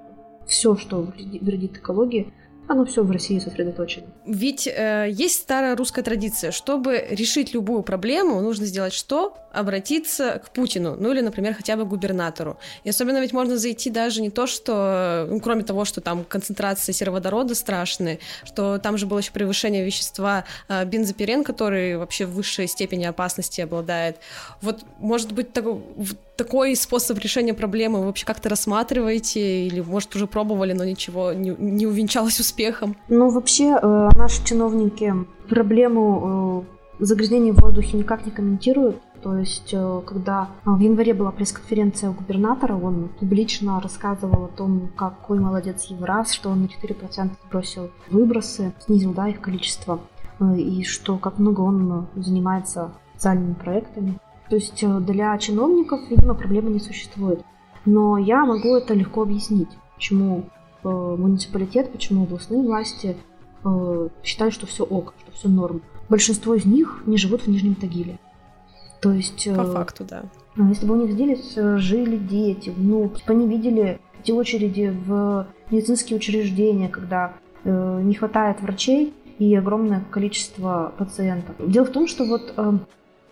все, 0.46 0.76
что 0.76 1.02
вредит 1.02 1.76
экологии, 1.76 2.32
оно 2.66 2.86
все 2.86 3.02
в 3.02 3.10
России 3.10 3.38
сосредоточено. 3.38 4.06
Ведь 4.26 4.66
э, 4.66 5.08
есть 5.10 5.40
старая 5.40 5.76
русская 5.76 6.02
традиция, 6.02 6.50
чтобы 6.50 7.06
решить 7.10 7.52
любую 7.52 7.82
проблему, 7.82 8.40
нужно 8.40 8.64
сделать 8.64 8.94
что? 8.94 9.36
Обратиться 9.52 10.42
к 10.44 10.50
Путину, 10.50 10.96
ну 10.98 11.12
или, 11.12 11.20
например, 11.20 11.54
хотя 11.54 11.76
бы 11.76 11.84
к 11.84 11.88
губернатору. 11.88 12.58
И 12.82 12.88
особенно 12.88 13.20
ведь 13.20 13.32
можно 13.32 13.58
зайти 13.58 13.90
даже 13.90 14.22
не 14.22 14.30
то, 14.30 14.46
что, 14.46 15.26
ну, 15.30 15.40
кроме 15.40 15.62
того, 15.62 15.84
что 15.84 16.00
там 16.00 16.24
концентрация 16.24 16.94
сероводорода 16.94 17.54
страшная, 17.54 18.18
что 18.44 18.78
там 18.78 18.96
же 18.96 19.06
было 19.06 19.18
еще 19.18 19.32
превышение 19.32 19.84
вещества 19.84 20.44
э, 20.68 20.84
бензопирен, 20.86 21.44
который 21.44 21.98
вообще 21.98 22.24
в 22.24 22.32
высшей 22.32 22.66
степени 22.66 23.04
опасности 23.04 23.60
обладает. 23.60 24.16
Вот, 24.62 24.84
может 24.98 25.32
быть, 25.32 25.52
так, 25.52 25.66
такой 26.36 26.76
способ 26.76 27.18
решения 27.18 27.54
проблемы 27.54 28.00
вы 28.00 28.06
вообще 28.06 28.26
как-то 28.26 28.48
рассматриваете 28.48 29.66
или, 29.66 29.80
может, 29.80 30.14
уже 30.16 30.26
пробовали, 30.26 30.72
но 30.72 30.84
ничего 30.84 31.32
не, 31.32 31.54
не 31.58 31.86
увенчалось 31.86 32.40
успехом? 32.40 32.96
Ну, 33.08 33.30
вообще, 33.30 33.78
э, 33.80 34.08
наши 34.16 34.44
чиновники 34.44 35.14
проблему 35.48 36.66
э, 37.00 37.04
загрязнения 37.04 37.52
в 37.52 37.60
воздухе 37.60 37.96
никак 37.96 38.26
не 38.26 38.32
комментируют. 38.32 38.96
То 39.22 39.38
есть, 39.38 39.72
э, 39.72 40.02
когда 40.06 40.48
в 40.64 40.78
январе 40.80 41.14
была 41.14 41.30
пресс-конференция 41.30 42.10
у 42.10 42.12
губернатора, 42.12 42.74
он 42.76 43.08
публично 43.18 43.80
рассказывал 43.80 44.44
о 44.44 44.48
том, 44.48 44.90
какой 44.96 45.38
молодец 45.38 45.84
Евраз, 45.84 46.32
что 46.32 46.50
он 46.50 46.62
на 46.62 46.66
4% 46.66 47.30
сбросил 47.46 47.90
выбросы, 48.10 48.74
снизил 48.80 49.14
да, 49.14 49.28
их 49.28 49.40
количество, 49.40 50.00
э, 50.40 50.58
и 50.58 50.84
что 50.84 51.16
как 51.16 51.38
много 51.38 51.62
он 51.62 52.06
занимается 52.16 52.92
социальными 53.14 53.54
проектами. 53.54 54.18
То 54.54 54.58
есть 54.58 54.84
э, 54.84 55.00
для 55.00 55.36
чиновников, 55.38 56.02
видимо, 56.08 56.34
проблемы 56.34 56.70
не 56.70 56.78
существует. 56.78 57.44
Но 57.84 58.18
я 58.18 58.46
могу 58.46 58.76
это 58.76 58.94
легко 58.94 59.22
объяснить, 59.22 59.66
почему 59.96 60.44
э, 60.84 60.88
муниципалитет, 60.88 61.90
почему 61.90 62.22
областные 62.22 62.62
власти 62.62 63.16
э, 63.64 64.08
считают, 64.22 64.54
что 64.54 64.68
все 64.68 64.84
ок, 64.84 65.12
что 65.18 65.32
все 65.32 65.48
норм. 65.48 65.82
Большинство 66.08 66.54
из 66.54 66.66
них 66.66 67.02
не 67.04 67.16
живут 67.16 67.40
в 67.40 67.46
Нижнем 67.48 67.74
Тагиле. 67.74 68.20
То 69.02 69.10
есть... 69.10 69.48
По 69.56 69.64
факту, 69.64 70.04
да. 70.08 70.22
Если 70.68 70.86
бы 70.86 70.94
у 70.94 71.02
них 71.02 71.14
здесь 71.14 71.56
жили 71.56 72.16
дети, 72.16 72.70
внуки, 72.70 73.22
типа 73.22 73.32
они 73.32 73.48
видели 73.48 73.98
эти 74.22 74.30
очереди 74.30 74.96
в 75.04 75.48
медицинские 75.68 76.16
учреждения, 76.16 76.88
когда 76.88 77.32
не 77.64 78.14
хватает 78.14 78.60
врачей 78.60 79.14
и 79.40 79.52
огромное 79.56 80.04
количество 80.12 80.92
пациентов. 80.96 81.56
Дело 81.58 81.86
в 81.86 81.90
том, 81.90 82.06
что 82.06 82.24
вот 82.24 82.54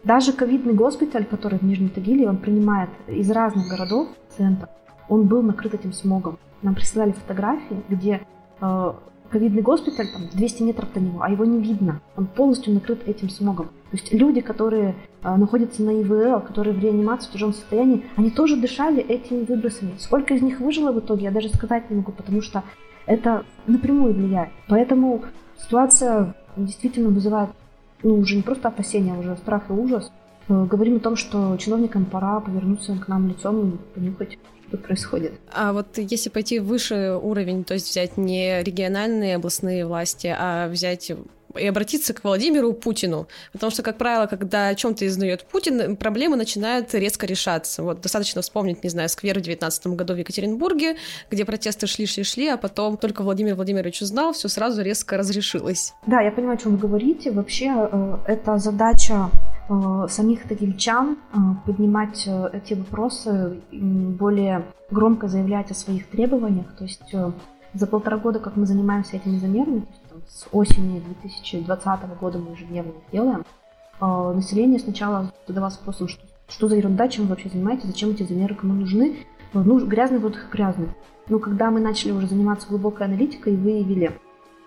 даже 0.04 0.32
ковидный 0.32 0.74
госпиталь, 0.74 1.24
который 1.24 1.58
в 1.58 1.62
Нижнем 1.62 1.88
Тагиле, 1.88 2.28
он 2.28 2.38
принимает 2.38 2.90
из 3.06 3.30
разных 3.30 3.68
городов 3.68 4.08
пациентов, 4.28 4.68
он 5.08 5.26
был 5.26 5.42
накрыт 5.42 5.74
этим 5.74 5.92
смогом. 5.92 6.38
Нам 6.62 6.74
присылали 6.74 7.12
фотографии, 7.12 7.82
где 7.88 8.20
э, 8.60 8.92
ковидный 9.30 9.62
госпиталь, 9.62 10.08
там 10.12 10.22
200 10.32 10.62
метров 10.62 10.92
до 10.92 11.00
него, 11.00 11.22
а 11.22 11.30
его 11.30 11.44
не 11.44 11.60
видно. 11.60 12.00
Он 12.16 12.26
полностью 12.26 12.74
накрыт 12.74 13.06
этим 13.06 13.30
смогом. 13.30 13.66
То 13.66 13.96
есть 13.96 14.12
люди, 14.12 14.40
которые 14.40 14.94
э, 15.22 15.36
находятся 15.36 15.82
на 15.82 16.02
ИВЛ, 16.02 16.40
которые 16.40 16.74
в 16.74 16.80
реанимации 16.80 17.28
в 17.28 17.32
тяжелом 17.32 17.54
состоянии, 17.54 18.04
они 18.16 18.30
тоже 18.30 18.56
дышали 18.56 19.02
этими 19.02 19.44
выбросами. 19.44 19.92
Сколько 19.98 20.34
из 20.34 20.42
них 20.42 20.60
выжило 20.60 20.92
в 20.92 20.98
итоге, 20.98 21.24
я 21.24 21.30
даже 21.30 21.48
сказать 21.48 21.90
не 21.90 21.96
могу, 21.96 22.12
потому 22.12 22.42
что 22.42 22.62
это 23.06 23.44
напрямую 23.66 24.14
влияет. 24.14 24.50
Поэтому 24.68 25.22
ситуация 25.58 26.34
действительно 26.56 27.08
вызывает 27.08 27.50
ну, 28.02 28.14
уже 28.16 28.36
не 28.36 28.42
просто 28.42 28.68
опасения, 28.68 29.14
а 29.14 29.18
уже 29.18 29.36
страх 29.36 29.64
и 29.68 29.72
ужас. 29.72 30.10
Э, 30.48 30.64
говорим 30.64 30.96
о 30.96 31.00
том, 31.00 31.16
что 31.16 31.56
чиновникам 31.56 32.04
пора 32.04 32.40
повернуться 32.40 32.96
к 32.96 33.08
нам 33.08 33.28
лицом 33.28 33.70
и 33.70 33.76
понюхать 33.94 34.38
что 34.68 34.78
происходит. 34.78 35.32
А 35.52 35.72
вот 35.72 35.98
если 35.98 36.30
пойти 36.30 36.58
выше 36.58 37.18
уровень, 37.22 37.64
то 37.64 37.74
есть 37.74 37.90
взять 37.90 38.16
не 38.16 38.62
региональные 38.62 39.36
областные 39.36 39.86
власти, 39.86 40.34
а 40.34 40.68
взять 40.68 41.12
и 41.58 41.66
обратиться 41.66 42.14
к 42.14 42.24
Владимиру 42.24 42.72
Путину. 42.72 43.28
Потому 43.52 43.70
что, 43.70 43.82
как 43.82 43.98
правило, 43.98 44.26
когда 44.26 44.68
о 44.68 44.74
чем-то 44.74 45.06
изнает 45.06 45.44
Путин, 45.44 45.96
проблемы 45.96 46.36
начинают 46.36 46.94
резко 46.94 47.26
решаться. 47.26 47.82
Вот 47.82 48.00
достаточно 48.00 48.42
вспомнить, 48.42 48.82
не 48.84 48.90
знаю, 48.90 49.08
сквер 49.08 49.38
в 49.38 49.42
19 49.42 49.86
году 49.88 50.14
в 50.14 50.16
Екатеринбурге, 50.18 50.96
где 51.30 51.44
протесты 51.44 51.86
шли-шли-шли, 51.86 52.48
а 52.48 52.56
потом 52.56 52.96
только 52.96 53.22
Владимир 53.22 53.54
Владимирович 53.54 54.02
узнал, 54.02 54.32
все 54.32 54.48
сразу 54.48 54.82
резко 54.82 55.16
разрешилось. 55.16 55.94
Да, 56.06 56.20
я 56.20 56.30
понимаю, 56.30 56.58
о 56.58 56.60
чем 56.60 56.72
вы 56.72 56.78
говорите. 56.78 57.30
Вообще, 57.30 57.72
э, 57.74 58.16
это 58.26 58.58
задача 58.58 59.30
Э, 59.68 60.06
самих 60.08 60.46
тагильчан 60.48 61.16
э, 61.32 61.36
поднимать 61.66 62.28
эти 62.52 62.74
вопросы, 62.74 63.60
более 63.70 64.64
громко 64.90 65.28
заявлять 65.28 65.70
о 65.70 65.74
своих 65.74 66.08
требованиях. 66.08 66.66
То 66.76 66.84
есть 66.84 67.14
за 67.74 67.86
полтора 67.86 68.18
года, 68.18 68.38
как 68.38 68.56
мы 68.56 68.66
занимаемся 68.66 69.16
этими 69.16 69.38
замерами, 69.38 69.86
с 70.34 70.48
осени 70.52 71.00
2020 71.00 72.18
года 72.18 72.38
мы 72.38 72.52
ежедневно 72.52 72.92
делаем, 73.12 73.44
население 74.00 74.80
сначала 74.80 75.32
задавалось 75.46 75.76
вопросом, 75.76 76.08
что, 76.08 76.24
что 76.48 76.68
за 76.68 76.76
ерунда, 76.76 77.08
чем 77.08 77.24
вы 77.24 77.30
вообще 77.30 77.50
занимаетесь, 77.50 77.86
зачем 77.86 78.10
эти 78.10 78.22
замеры, 78.22 78.54
кому 78.54 78.74
нужны. 78.74 79.18
Ну, 79.52 79.84
грязный 79.86 80.18
воздух 80.18 80.48
грязный. 80.50 80.88
Но 81.28 81.38
когда 81.38 81.70
мы 81.70 81.80
начали 81.80 82.10
уже 82.10 82.26
заниматься 82.26 82.68
глубокой 82.68 83.06
аналитикой 83.06 83.54
выявили 83.54 84.12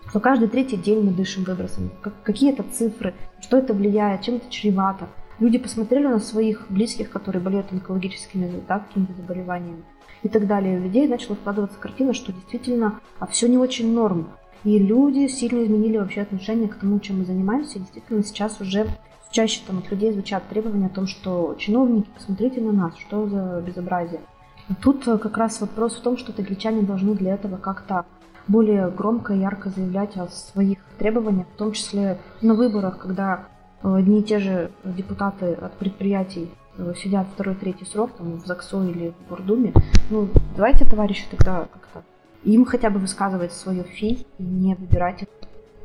что 0.10 0.20
каждый 0.20 0.48
третий 0.48 0.78
день 0.78 1.02
мы 1.02 1.12
дышим 1.12 1.44
выбросами. 1.44 1.90
Как, 2.02 2.14
какие 2.24 2.54
это 2.54 2.64
цифры, 2.64 3.14
что 3.42 3.58
это 3.58 3.74
влияет, 3.74 4.22
чем 4.22 4.36
это 4.36 4.50
чревато. 4.50 5.08
Люди 5.40 5.58
посмотрели 5.58 6.08
на 6.08 6.20
своих 6.20 6.68
близких, 6.70 7.10
которые 7.10 7.42
болеют 7.42 7.72
онкологическими 7.72 8.64
да, 8.68 8.80
какими-то 8.80 9.14
заболеваниями 9.14 9.84
и 10.24 10.30
так 10.30 10.48
далее. 10.48 10.80
У 10.80 10.84
людей 10.84 11.08
начала 11.08 11.36
складываться 11.36 11.78
картина, 11.80 12.14
что 12.14 12.32
действительно 12.32 13.00
а 13.20 13.28
все 13.28 13.48
не 13.48 13.58
очень 13.58 13.94
норм. 13.94 14.30
И 14.64 14.80
люди 14.80 15.28
сильно 15.28 15.64
изменили 15.64 15.98
вообще 15.98 16.22
отношение 16.22 16.68
к 16.68 16.76
тому, 16.76 17.00
чем 17.00 17.20
мы 17.20 17.26
занимаемся. 17.26 17.78
И 17.78 17.82
действительно 17.82 18.24
сейчас 18.24 18.60
уже 18.62 18.88
чаще 19.36 19.62
там 19.68 19.80
от 19.80 19.92
людей 19.92 20.14
звучат 20.14 20.48
требования 20.48 20.88
о 20.88 20.96
том, 20.96 21.08
что 21.08 21.56
чиновники, 21.58 22.08
посмотрите 22.16 22.62
на 22.62 22.72
нас, 22.72 22.98
что 22.98 23.28
за 23.28 23.62
безобразие. 23.66 24.22
А 24.70 24.74
тут 24.76 25.06
э, 25.08 25.18
как 25.18 25.38
раз 25.38 25.60
вопрос 25.60 25.98
в 25.98 26.02
том, 26.02 26.18
что 26.18 26.32
тагличане 26.32 26.84
должны 26.84 27.16
для 27.16 27.34
этого 27.34 27.58
как-то 27.58 28.06
более 28.48 28.90
громко 28.90 29.34
и 29.34 29.40
ярко 29.40 29.70
заявлять 29.70 30.16
о 30.16 30.28
своих 30.28 30.80
требованиях, 30.98 31.48
в 31.54 31.58
том 31.58 31.74
числе 31.74 32.18
на 32.42 32.54
выборах, 32.54 32.98
когда 32.98 33.48
э, 33.84 33.94
одни 33.94 34.22
и 34.22 34.24
те 34.24 34.40
же 34.40 34.72
депутаты 34.86 35.54
от 35.54 35.74
предприятий 35.74 36.50
э, 36.78 36.94
сидят 36.96 37.28
второй, 37.34 37.56
третий 37.56 37.86
срок 37.86 38.12
там, 38.18 38.40
в 38.40 38.46
ЗАГСО 38.46 38.86
или 38.86 39.14
в 39.20 39.30
Гордуме. 39.30 39.74
Ну, 40.10 40.30
давайте, 40.56 40.86
товарищи, 40.86 41.26
тогда 41.30 41.68
как-то 41.72 42.04
им 42.46 42.66
хотя 42.66 42.90
бы 42.90 43.00
высказывать 43.00 43.52
свое 43.52 43.84
фи 43.84 44.26
и 44.38 44.44
не 44.44 44.76
выбирать 44.76 45.24
их, 45.24 45.28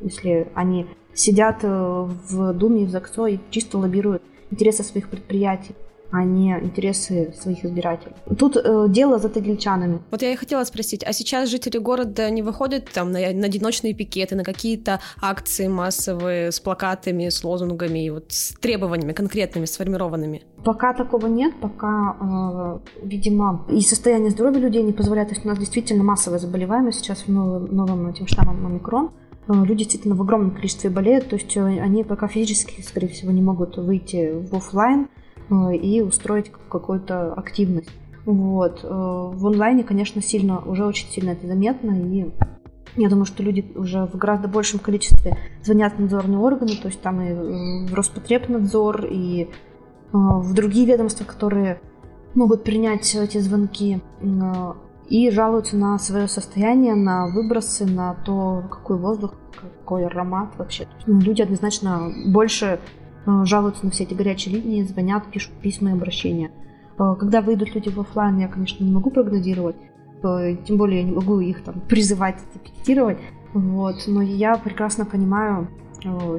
если 0.00 0.48
они 0.54 0.86
сидят 1.14 1.60
э, 1.62 1.68
в 1.68 2.52
Думе 2.52 2.82
и 2.82 2.86
в 2.86 2.90
ЗАГСО 2.90 3.26
и 3.26 3.38
чисто 3.50 3.78
лоббируют 3.78 4.22
интересы 4.50 4.82
своих 4.82 5.08
предприятий 5.08 5.74
а 6.10 6.24
не 6.24 6.58
интересы 6.60 7.32
своих 7.40 7.64
избирателей. 7.64 8.14
Тут 8.38 8.56
э, 8.56 8.86
дело 8.88 9.18
за 9.18 9.28
тагильчанами. 9.28 10.02
Вот 10.10 10.22
я 10.22 10.32
и 10.32 10.36
хотела 10.36 10.64
спросить, 10.64 11.04
а 11.04 11.12
сейчас 11.12 11.48
жители 11.48 11.78
города 11.78 12.30
не 12.30 12.42
выходят 12.42 12.90
там 12.92 13.12
на, 13.12 13.18
на 13.32 13.46
одиночные 13.46 13.94
пикеты, 13.94 14.34
на 14.34 14.44
какие-то 14.44 15.00
акции 15.20 15.68
массовые 15.68 16.52
с 16.52 16.60
плакатами, 16.60 17.28
с 17.28 17.44
лозунгами 17.44 18.04
и 18.04 18.10
вот 18.10 18.32
с 18.32 18.54
требованиями 18.60 19.12
конкретными, 19.12 19.66
сформированными? 19.66 20.42
Пока 20.64 20.92
такого 20.92 21.26
нет, 21.26 21.54
пока, 21.60 22.16
э, 22.20 23.06
видимо, 23.06 23.64
и 23.70 23.80
состояние 23.80 24.30
здоровья 24.30 24.60
людей 24.60 24.82
не 24.82 24.92
позволяет. 24.92 25.28
То 25.28 25.34
есть 25.34 25.44
у 25.44 25.48
нас 25.48 25.58
действительно 25.58 26.02
массовое 26.02 26.38
заболеваемость 26.38 27.00
сейчас 27.00 27.20
в 27.26 27.28
новым, 27.28 27.74
новым 27.74 28.08
этим 28.08 28.26
штаммом 28.26 28.66
омикрон 28.66 29.10
э, 29.48 29.52
люди 29.52 29.84
действительно 29.84 30.16
в 30.16 30.22
огромном 30.22 30.50
количестве 30.50 30.90
болеют, 30.90 31.28
то 31.28 31.36
есть 31.36 31.56
э, 31.56 31.60
они 31.60 32.04
пока 32.04 32.28
физически, 32.28 32.82
скорее 32.82 33.08
всего, 33.08 33.30
не 33.30 33.42
могут 33.42 33.76
выйти 33.76 34.32
в 34.32 34.54
офлайн, 34.54 35.08
и 35.50 36.00
устроить 36.00 36.50
какую-то 36.68 37.32
активность. 37.34 37.90
Вот. 38.24 38.80
Э, 38.84 38.88
в 38.88 39.46
онлайне, 39.46 39.82
конечно, 39.82 40.22
сильно, 40.22 40.60
уже 40.60 40.84
очень 40.84 41.08
сильно 41.08 41.30
это 41.30 41.46
заметно, 41.46 41.92
и 41.92 42.30
я 42.96 43.08
думаю, 43.08 43.24
что 43.24 43.42
люди 43.42 43.72
уже 43.74 44.06
в 44.06 44.16
гораздо 44.16 44.48
большем 44.48 44.78
количестве 44.78 45.36
звонят 45.62 45.94
в 45.94 46.00
надзорные 46.00 46.38
органы, 46.38 46.72
то 46.80 46.88
есть 46.88 47.00
там 47.00 47.20
и 47.20 47.30
э, 47.30 47.86
в 47.86 47.94
Роспотребнадзор, 47.94 49.06
и 49.06 49.48
в 50.12 50.54
другие 50.54 50.86
ведомства, 50.86 51.24
которые 51.24 51.80
могут 52.34 52.64
принять 52.64 53.14
эти 53.14 53.38
звонки 53.38 54.00
и 55.08 55.30
жалуются 55.30 55.76
на 55.76 56.00
свое 56.00 56.26
состояние, 56.26 56.96
на 56.96 57.28
выбросы, 57.28 57.86
на 57.86 58.14
то, 58.14 58.64
какой 58.68 58.96
воздух, 58.96 59.34
какой 59.54 60.06
аромат 60.06 60.50
вообще. 60.58 60.88
Люди 61.06 61.42
однозначно 61.42 62.12
больше 62.26 62.80
Э, 62.80 62.99
жалуются 63.26 63.84
на 63.84 63.90
все 63.90 64.04
эти 64.04 64.14
горячие 64.14 64.56
линии, 64.56 64.82
звонят, 64.82 65.30
пишут 65.30 65.52
письма 65.60 65.90
и 65.90 65.92
обращения. 65.92 66.50
Э, 66.98 67.14
когда 67.18 67.40
выйдут 67.40 67.74
люди 67.74 67.88
в 67.88 68.00
офлайн, 68.00 68.38
я, 68.38 68.48
конечно, 68.48 68.84
не 68.84 68.92
могу 68.92 69.10
прогнозировать, 69.10 69.76
э, 70.22 70.56
тем 70.66 70.76
более 70.76 71.00
я 71.00 71.04
не 71.06 71.12
могу 71.12 71.40
их 71.40 71.62
там 71.62 71.80
призывать, 71.88 72.38
пикетировать, 72.52 73.18
вот, 73.52 73.96
но 74.06 74.22
я 74.22 74.56
прекрасно 74.56 75.04
понимаю 75.04 75.68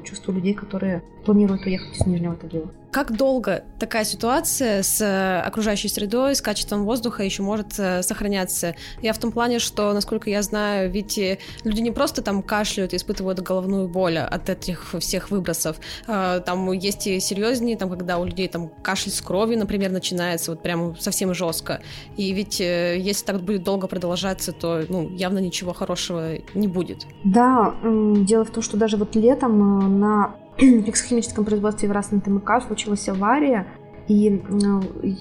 чувство 0.04 0.32
людей, 0.32 0.56
которые 0.56 1.04
планируют 1.26 1.66
уехать 1.66 1.96
из 1.96 2.06
Нижнего 2.06 2.36
Тагила. 2.36 2.72
Как 2.92 3.16
долго 3.16 3.64
такая 3.80 4.04
ситуация 4.04 4.84
с 4.84 5.00
э, 5.00 5.40
окружающей 5.48 5.88
средой, 5.88 6.36
с 6.36 6.42
качеством 6.42 6.84
воздуха 6.84 7.24
еще 7.24 7.42
может 7.42 7.80
э, 7.80 8.04
сохраняться? 8.04 8.76
Я 9.02 9.14
в 9.14 9.18
том 9.18 9.32
плане, 9.32 9.60
что, 9.60 9.94
насколько 9.94 10.30
я 10.30 10.42
знаю, 10.42 10.92
ведь 10.92 11.18
э, 11.18 11.38
люди 11.64 11.80
не 11.80 11.92
просто 11.92 12.22
там 12.22 12.44
кашляют 12.44 12.92
и 12.92 12.98
испытывают 12.98 13.40
головную 13.40 13.88
боль 13.88 14.18
от 14.18 14.50
этих 14.50 14.94
всех 15.00 15.32
выбросов. 15.32 15.78
Там 16.06 16.72
есть 16.74 17.08
и 17.08 17.20
серьезнее, 17.22 17.78
там, 17.78 17.90
когда 17.90 18.18
у 18.18 18.26
людей 18.26 18.50
там 18.50 18.70
кашель 18.82 19.14
с 19.14 19.22
кровью, 19.22 19.58
например, 19.58 19.92
начинается 19.92 20.52
вот 20.52 20.62
прям 20.62 20.98
совсем 20.98 21.34
жестко. 21.34 21.82
И 22.18 22.34
ведь 22.34 22.60
если 22.60 23.26
так 23.26 23.42
будет 23.42 23.64
долго 23.64 23.88
продолжаться, 23.88 24.52
то 24.52 24.84
ну, 24.90 25.10
явно 25.16 25.40
ничего 25.40 25.72
хорошего 25.72 26.34
не 26.54 26.68
будет. 26.68 27.06
Да, 27.24 27.74
дело 27.84 28.44
в 28.44 28.52
том, 28.52 28.62
что 28.62 28.76
даже 28.76 28.98
вот 28.98 29.16
летом 29.16 30.00
на 30.00 30.36
фиксохимическом 30.62 31.45
производстве 31.45 31.89
в 31.89 31.91
Красной 31.91 32.21
ТМК 32.21 32.62
случилась 32.65 33.10
авария, 33.10 33.67
и 34.08 34.41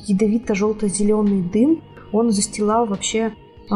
ядовито-желто-зеленый 0.06 1.42
дым, 1.42 1.82
он 2.12 2.30
застилал 2.30 2.86
вообще 2.86 3.32
э, 3.70 3.74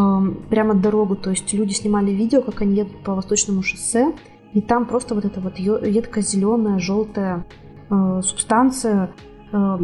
прямо 0.51 0.75
дорогу, 0.75 1.17
то 1.17 1.31
есть 1.31 1.53
люди 1.53 1.73
снимали 1.73 2.11
видео, 2.11 2.43
как 2.43 2.63
они 2.63 2.77
едут 2.77 3.03
по 3.05 3.15
Восточному 3.15 3.63
шоссе, 3.63 4.13
и 4.53 4.61
там 4.61 4.87
просто 4.87 5.15
вот 5.15 5.25
эта 5.25 5.41
вот 5.41 5.59
едко-зеленая, 5.59 6.79
желтая 6.79 7.47
э, 7.91 8.21
субстанция, 8.23 9.13
э, 9.53 9.79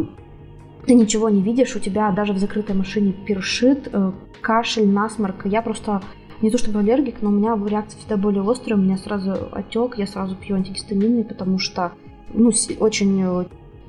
ты 0.85 0.95
ничего 0.95 1.29
не 1.29 1.41
видишь, 1.41 1.75
у 1.75 1.79
тебя 1.79 2.11
даже 2.11 2.33
в 2.33 2.37
закрытой 2.37 2.75
машине 2.75 3.13
першит, 3.13 3.89
э, 3.91 4.11
кашель, 4.41 4.87
насморк. 4.87 5.45
Я 5.45 5.61
просто 5.61 6.01
не 6.41 6.49
то 6.49 6.57
чтобы 6.57 6.79
аллергик, 6.79 7.21
но 7.21 7.29
у 7.29 7.33
меня 7.33 7.57
реакция 7.67 7.99
всегда 7.99 8.17
более 8.17 8.49
острая, 8.49 8.79
у 8.79 8.81
меня 8.81 8.97
сразу 8.97 9.49
отек, 9.51 9.97
я 9.97 10.07
сразу 10.07 10.35
пью 10.35 10.55
антигистаминные, 10.55 11.23
потому 11.23 11.59
что 11.59 11.91
ну, 12.33 12.51
очень 12.79 13.21
э, 13.21 13.45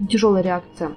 тяжелая 0.09 0.43
реакция. 0.43 0.91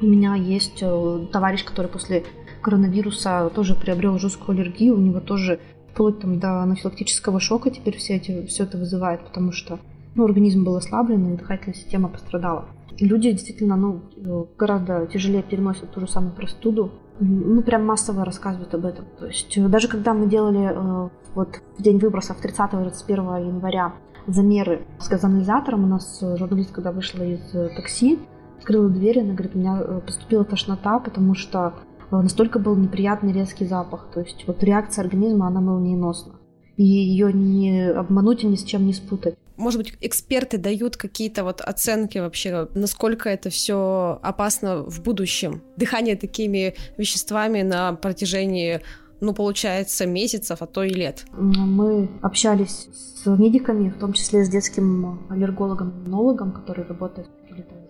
У 0.00 0.06
меня 0.06 0.34
есть 0.34 0.78
э, 0.80 1.26
товарищ, 1.32 1.64
который 1.64 1.88
после 1.88 2.24
коронавируса 2.62 3.50
тоже 3.54 3.74
приобрел 3.74 4.18
жесткую 4.18 4.56
аллергию, 4.56 4.96
у 4.96 5.00
него 5.00 5.20
тоже 5.20 5.60
вплоть 5.92 6.20
там, 6.20 6.38
до 6.38 6.62
анафилактического 6.62 7.40
шока 7.40 7.70
теперь 7.70 7.96
все, 7.96 8.16
эти, 8.16 8.46
все 8.46 8.64
это 8.64 8.78
вызывает, 8.78 9.20
потому 9.24 9.52
что 9.52 9.78
ну, 10.14 10.24
организм 10.24 10.64
был 10.64 10.76
ослаблен, 10.76 11.34
и 11.34 11.36
дыхательная 11.36 11.76
система 11.76 12.08
пострадала. 12.08 12.66
Люди 12.98 13.30
действительно 13.30 13.76
ну, 13.76 14.48
гораздо 14.58 15.06
тяжелее 15.06 15.42
переносят 15.42 15.92
ту 15.92 16.00
же 16.00 16.08
самую 16.08 16.34
простуду, 16.34 16.90
ну, 17.20 17.62
прям 17.62 17.84
массово 17.84 18.24
рассказывают 18.24 18.74
об 18.74 18.84
этом. 18.84 19.06
То 19.18 19.26
есть 19.26 19.56
э, 19.56 19.68
даже 19.68 19.88
когда 19.88 20.14
мы 20.14 20.26
делали 20.26 20.70
э, 20.70 21.08
вот 21.34 21.60
в 21.76 21.82
день 21.82 21.98
выбросов 21.98 22.36
30-31 22.44 23.46
января 23.46 23.94
замеры 24.26 24.86
с 24.98 25.08
газоанализатором, 25.08 25.84
у 25.84 25.86
нас 25.86 26.22
э, 26.22 26.36
журналист, 26.36 26.72
когда 26.72 26.92
вышла 26.92 27.22
из 27.22 27.50
такси, 27.76 28.18
открыла 28.58 28.88
дверь, 28.88 29.20
она 29.20 29.34
говорит, 29.34 29.54
у 29.54 29.58
меня 29.58 29.76
поступила 30.06 30.44
тошнота, 30.44 30.98
потому 30.98 31.34
что 31.34 31.74
настолько 32.10 32.58
был 32.58 32.76
неприятный 32.76 33.32
резкий 33.32 33.66
запах. 33.66 34.08
То 34.12 34.20
есть 34.20 34.44
вот 34.46 34.62
реакция 34.62 35.04
организма, 35.04 35.46
она 35.46 35.60
молниеносна. 35.60 36.34
И 36.76 36.84
ее 36.84 37.32
не 37.32 37.90
обмануть 37.90 38.44
и 38.44 38.46
ни 38.46 38.54
с 38.54 38.62
чем 38.62 38.86
не 38.86 38.92
спутать. 38.92 39.36
Может 39.58 39.78
быть, 39.78 39.92
эксперты 40.00 40.56
дают 40.56 40.96
какие-то 40.96 41.44
вот 41.44 41.60
оценки 41.60 42.18
вообще, 42.18 42.68
насколько 42.74 43.28
это 43.28 43.50
все 43.50 44.18
опасно 44.22 44.84
в 44.84 45.02
будущем? 45.02 45.62
Дыхание 45.76 46.16
такими 46.16 46.74
веществами 46.96 47.62
на 47.62 47.92
протяжении 47.94 48.80
ну, 49.20 49.34
получается, 49.34 50.06
месяцев, 50.06 50.62
а 50.62 50.66
то 50.66 50.84
и 50.84 50.90
лет. 50.90 51.26
Мы 51.32 52.08
общались 52.22 52.88
с 52.94 53.26
медиками, 53.26 53.90
в 53.90 53.98
том 53.98 54.12
числе 54.12 54.44
с 54.44 54.48
детским 54.48 55.26
аллергологом-иммунологом, 55.28 56.52
который 56.52 56.86
работает 56.86 57.26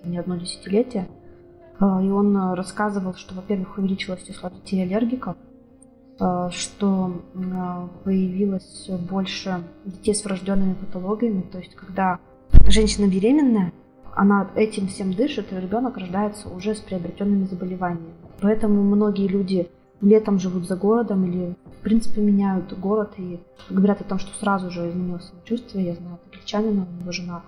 не 0.05 0.17
одно 0.17 0.37
десятилетие. 0.37 1.07
А, 1.79 2.03
и 2.03 2.09
он 2.09 2.55
рассказывал, 2.55 3.15
что, 3.15 3.35
во-первых, 3.35 3.77
увеличилось 3.77 4.23
число 4.23 4.49
детей 4.49 4.83
аллергиков, 4.83 5.37
что 6.19 7.23
э, 7.35 7.89
появилось 8.05 8.91
больше 9.09 9.63
детей 9.85 10.15
с 10.15 10.25
врожденными 10.25 10.75
патологиями, 10.75 11.43
то 11.43 11.59
есть 11.59 11.75
когда 11.77 12.19
женщина 12.67 13.07
беременная, 13.07 13.73
она 14.15 14.51
этим 14.57 14.89
всем 14.89 15.13
дышит, 15.15 15.53
и 15.53 15.61
ребенок 15.61 15.97
рождается 15.97 16.49
уже 16.49 16.75
с 16.75 16.81
приобретенными 16.81 17.45
заболеваниями. 17.47 18.15
Поэтому 18.41 18.83
многие 18.83 19.29
люди 19.29 19.69
летом 20.01 20.41
живут 20.41 20.67
за 20.67 20.75
городом 20.75 21.25
или, 21.25 21.55
в 21.79 21.83
принципе, 21.83 22.21
меняют 22.21 22.77
город 22.79 23.13
и 23.17 23.39
говорят 23.71 24.01
о 24.01 24.05
том, 24.05 24.19
что 24.19 24.37
сразу 24.39 24.71
же 24.71 24.89
изменилось 24.89 25.25
самочувствие. 25.25 25.87
Я 25.87 25.95
знаю 25.95 26.19
англичанина, 26.25 26.87
у 26.91 27.01
него 27.01 27.13
жена 27.13 27.43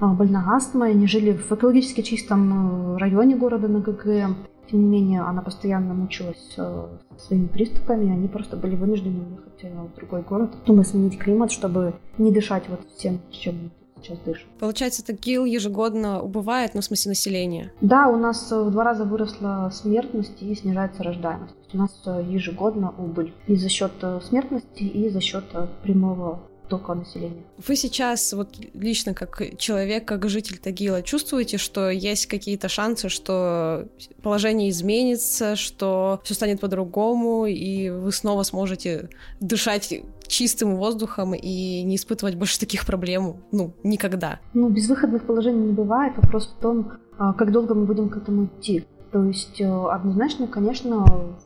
э, 0.00 0.06
больна 0.06 0.56
астмой, 0.56 0.92
они 0.92 1.06
жили 1.06 1.32
в 1.32 1.52
экологически 1.52 2.00
чистом 2.00 2.96
районе 2.96 3.36
города 3.36 3.68
на 3.68 3.80
ГГ, 3.80 4.36
тем 4.70 4.80
не 4.80 4.86
менее, 4.86 5.22
она 5.22 5.42
постоянно 5.42 5.94
мучилась 5.94 6.54
э, 6.56 6.86
своими 7.18 7.46
приступами, 7.46 8.12
они 8.12 8.28
просто 8.28 8.56
были 8.56 8.76
вынуждены 8.76 9.24
уехать 9.24 9.64
э, 9.64 9.68
в 9.68 9.96
другой 9.96 10.22
город, 10.22 10.50
чтобы 10.64 10.84
сменить 10.84 11.18
климат, 11.18 11.50
чтобы 11.50 11.94
не 12.18 12.30
дышать 12.30 12.68
вот 12.68 12.80
всем, 12.96 13.20
чем 13.30 13.72
сейчас 14.00 14.18
дышим. 14.20 14.48
Получается, 14.58 15.04
Тагил 15.04 15.44
ежегодно 15.44 16.22
убывает, 16.22 16.74
ну, 16.74 16.80
в 16.80 16.84
смысле 16.84 17.10
населения? 17.10 17.72
Да, 17.80 18.08
у 18.08 18.16
нас 18.16 18.50
э, 18.52 18.62
в 18.62 18.70
два 18.70 18.84
раза 18.84 19.04
выросла 19.04 19.70
смертность 19.72 20.40
и 20.40 20.54
снижается 20.54 21.02
рождаемость. 21.02 21.54
У 21.72 21.76
нас 21.76 21.90
ежегодно 22.28 22.94
убыль 22.96 23.34
и 23.46 23.56
за 23.56 23.68
счет 23.68 23.92
смертности, 24.22 24.84
и 24.84 25.08
за 25.08 25.20
счет 25.20 25.44
прямого 25.82 26.40
только 26.70 26.94
населения. 26.94 27.42
Вы 27.66 27.76
сейчас, 27.76 28.32
вот 28.32 28.48
лично 28.72 29.12
как 29.12 29.42
человек, 29.58 30.06
как 30.06 30.28
житель 30.28 30.58
Тагила, 30.58 31.02
чувствуете, 31.02 31.58
что 31.58 31.90
есть 31.90 32.26
какие-то 32.26 32.68
шансы, 32.68 33.08
что 33.08 33.88
положение 34.22 34.70
изменится, 34.70 35.56
что 35.56 36.20
все 36.24 36.34
станет 36.34 36.60
по-другому, 36.60 37.46
и 37.46 37.90
вы 37.90 38.12
снова 38.12 38.44
сможете 38.44 39.10
дышать 39.40 39.92
чистым 40.28 40.76
воздухом 40.76 41.34
и 41.34 41.82
не 41.82 41.96
испытывать 41.96 42.36
больше 42.36 42.58
таких 42.60 42.86
проблем, 42.86 43.36
ну, 43.50 43.74
никогда? 43.82 44.38
Ну, 44.54 44.68
безвыходных 44.68 45.26
положений 45.26 45.66
не 45.66 45.72
бывает. 45.72 46.16
Вопрос 46.16 46.46
в 46.46 46.62
том, 46.62 46.92
а, 47.18 47.32
как 47.32 47.50
долго 47.52 47.74
мы 47.74 47.84
будем 47.84 48.08
к 48.08 48.16
этому 48.16 48.46
идти. 48.46 48.86
То 49.10 49.24
есть 49.24 49.60
э, 49.60 49.66
однозначно, 49.66 50.46
конечно, 50.46 51.04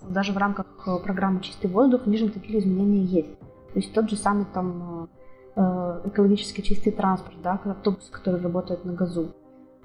даже 0.08 0.32
в 0.32 0.36
рамках 0.36 0.66
э, 0.86 0.98
программы 1.02 1.40
«Чистый 1.40 1.70
воздух» 1.70 2.02
в 2.04 2.08
Нижнем 2.08 2.30
Тагиле 2.30 2.58
изменения 2.58 3.04
есть. 3.04 3.30
То 3.74 3.80
есть 3.80 3.92
тот 3.92 4.08
же 4.08 4.16
самый 4.16 4.46
там 4.54 5.08
э, 5.56 6.00
экологически 6.04 6.60
чистый 6.60 6.92
транспорт, 6.92 7.34
да, 7.42 7.60
автобусы, 7.64 8.10
которые 8.10 8.40
работают 8.40 8.84
на 8.84 8.92
газу. 8.92 9.32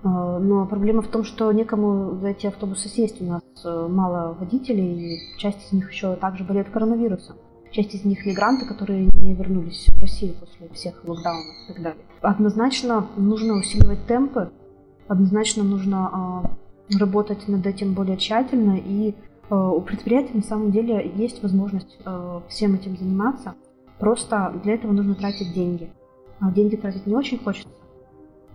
Э, 0.04 0.38
но 0.40 0.68
проблема 0.68 1.02
в 1.02 1.08
том, 1.08 1.24
что 1.24 1.52
некому 1.52 2.16
за 2.20 2.28
эти 2.30 2.46
автобусы 2.46 2.88
сесть. 2.88 3.20
У 3.20 3.26
нас 3.26 3.42
э, 3.66 3.88
мало 3.90 4.34
водителей, 4.40 5.16
и 5.16 5.40
часть 5.40 5.66
из 5.66 5.72
них 5.72 5.92
еще 5.92 6.16
также 6.18 6.44
болеет 6.44 6.70
коронавирусом. 6.70 7.38
Часть 7.72 7.96
из 7.96 8.06
них 8.06 8.28
мигранты, 8.28 8.68
которые 8.68 9.06
не 9.08 9.34
вернулись 9.34 9.88
в 9.88 10.00
Россию 10.00 10.36
после 10.40 10.70
всех 10.70 11.04
локдаунов 11.04 11.56
и 11.64 11.74
так 11.74 11.82
далее. 11.82 12.04
Однозначно 12.22 13.08
нужно 13.18 13.56
усиливать 13.56 14.06
темпы, 14.06 14.52
однозначно 15.08 15.64
нужно 15.64 16.58
работать 17.00 17.48
над 17.48 17.66
этим 17.66 17.94
более 17.94 18.18
тщательно, 18.18 18.76
и 18.78 19.14
у 19.52 19.82
предприятия 19.82 20.34
на 20.34 20.42
самом 20.42 20.72
деле 20.72 21.12
есть 21.16 21.44
возможность 21.44 22.00
всем 22.48 22.74
этим 22.74 22.98
заниматься. 22.98 23.54
Просто 24.00 24.54
для 24.64 24.76
этого 24.76 24.94
нужно 24.94 25.16
тратить 25.16 25.54
деньги. 25.54 25.92
А 26.40 26.52
деньги 26.52 26.78
тратить 26.78 27.06
не 27.06 27.16
очень 27.16 27.38
хочется, 27.38 27.70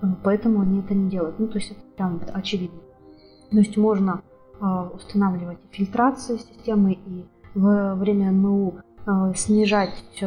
э, 0.03 0.07
поэтому 0.23 0.63
они 0.63 0.81
это 0.81 0.95
не 0.95 1.11
делают. 1.11 1.39
Ну, 1.39 1.49
то 1.49 1.59
есть 1.59 1.71
это 1.71 1.81
прям 1.97 2.21
очевидно. 2.33 2.81
То 3.51 3.59
есть 3.59 3.77
можно 3.77 4.23
э, 4.59 4.65
устанавливать 4.95 5.59
фильтрации 5.71 6.39
системы 6.39 6.93
и 6.93 7.27
во 7.55 7.95
время 7.95 8.33
МУ 8.33 8.77
э, 9.07 9.33
снижать 9.37 10.25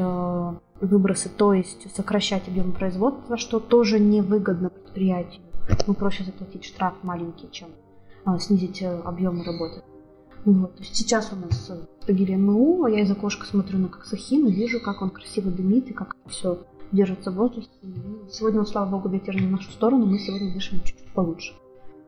выбросы, 0.80 1.30
то 1.30 1.54
есть 1.54 1.94
сокращать 1.96 2.48
объем 2.48 2.72
производства, 2.72 3.36
что 3.36 3.60
тоже 3.60 4.00
невыгодно 4.00 4.70
предприятию. 4.70 5.42
Ну, 5.88 5.96
проще 5.96 6.24
заплатить 6.24 6.66
штраф 6.66 6.94
маленький, 7.02 7.50
чем 7.52 7.70
снизить 8.40 8.84
объемы 8.84 9.44
работы. 9.44 9.82
Вот. 10.48 10.76
То 10.76 10.82
есть 10.82 10.96
сейчас 10.96 11.34
у 11.34 11.36
нас 11.36 11.72
Тагири 12.06 12.38
МУ, 12.38 12.86
а 12.86 12.90
я 12.90 13.02
из 13.02 13.12
окошка 13.12 13.46
смотрю 13.46 13.80
на 13.80 13.90
Коксахим 13.90 14.48
и 14.48 14.52
вижу, 14.52 14.80
как 14.80 15.02
он 15.02 15.10
красиво 15.10 15.52
дымит 15.52 15.90
и 15.90 15.94
как 15.94 16.16
все 16.26 16.64
держится 16.94 17.32
в 17.32 17.36
воздухе. 17.36 17.68
Сегодня, 18.32 18.64
слава 18.64 18.90
богу, 18.90 19.10
ветер 19.10 19.36
не 19.36 19.46
в 19.46 19.52
нашу 19.52 19.70
сторону, 19.72 20.06
мы 20.06 20.18
сегодня 20.20 20.54
дышим 20.54 20.80
чуть-чуть 20.80 21.12
получше. 21.14 21.54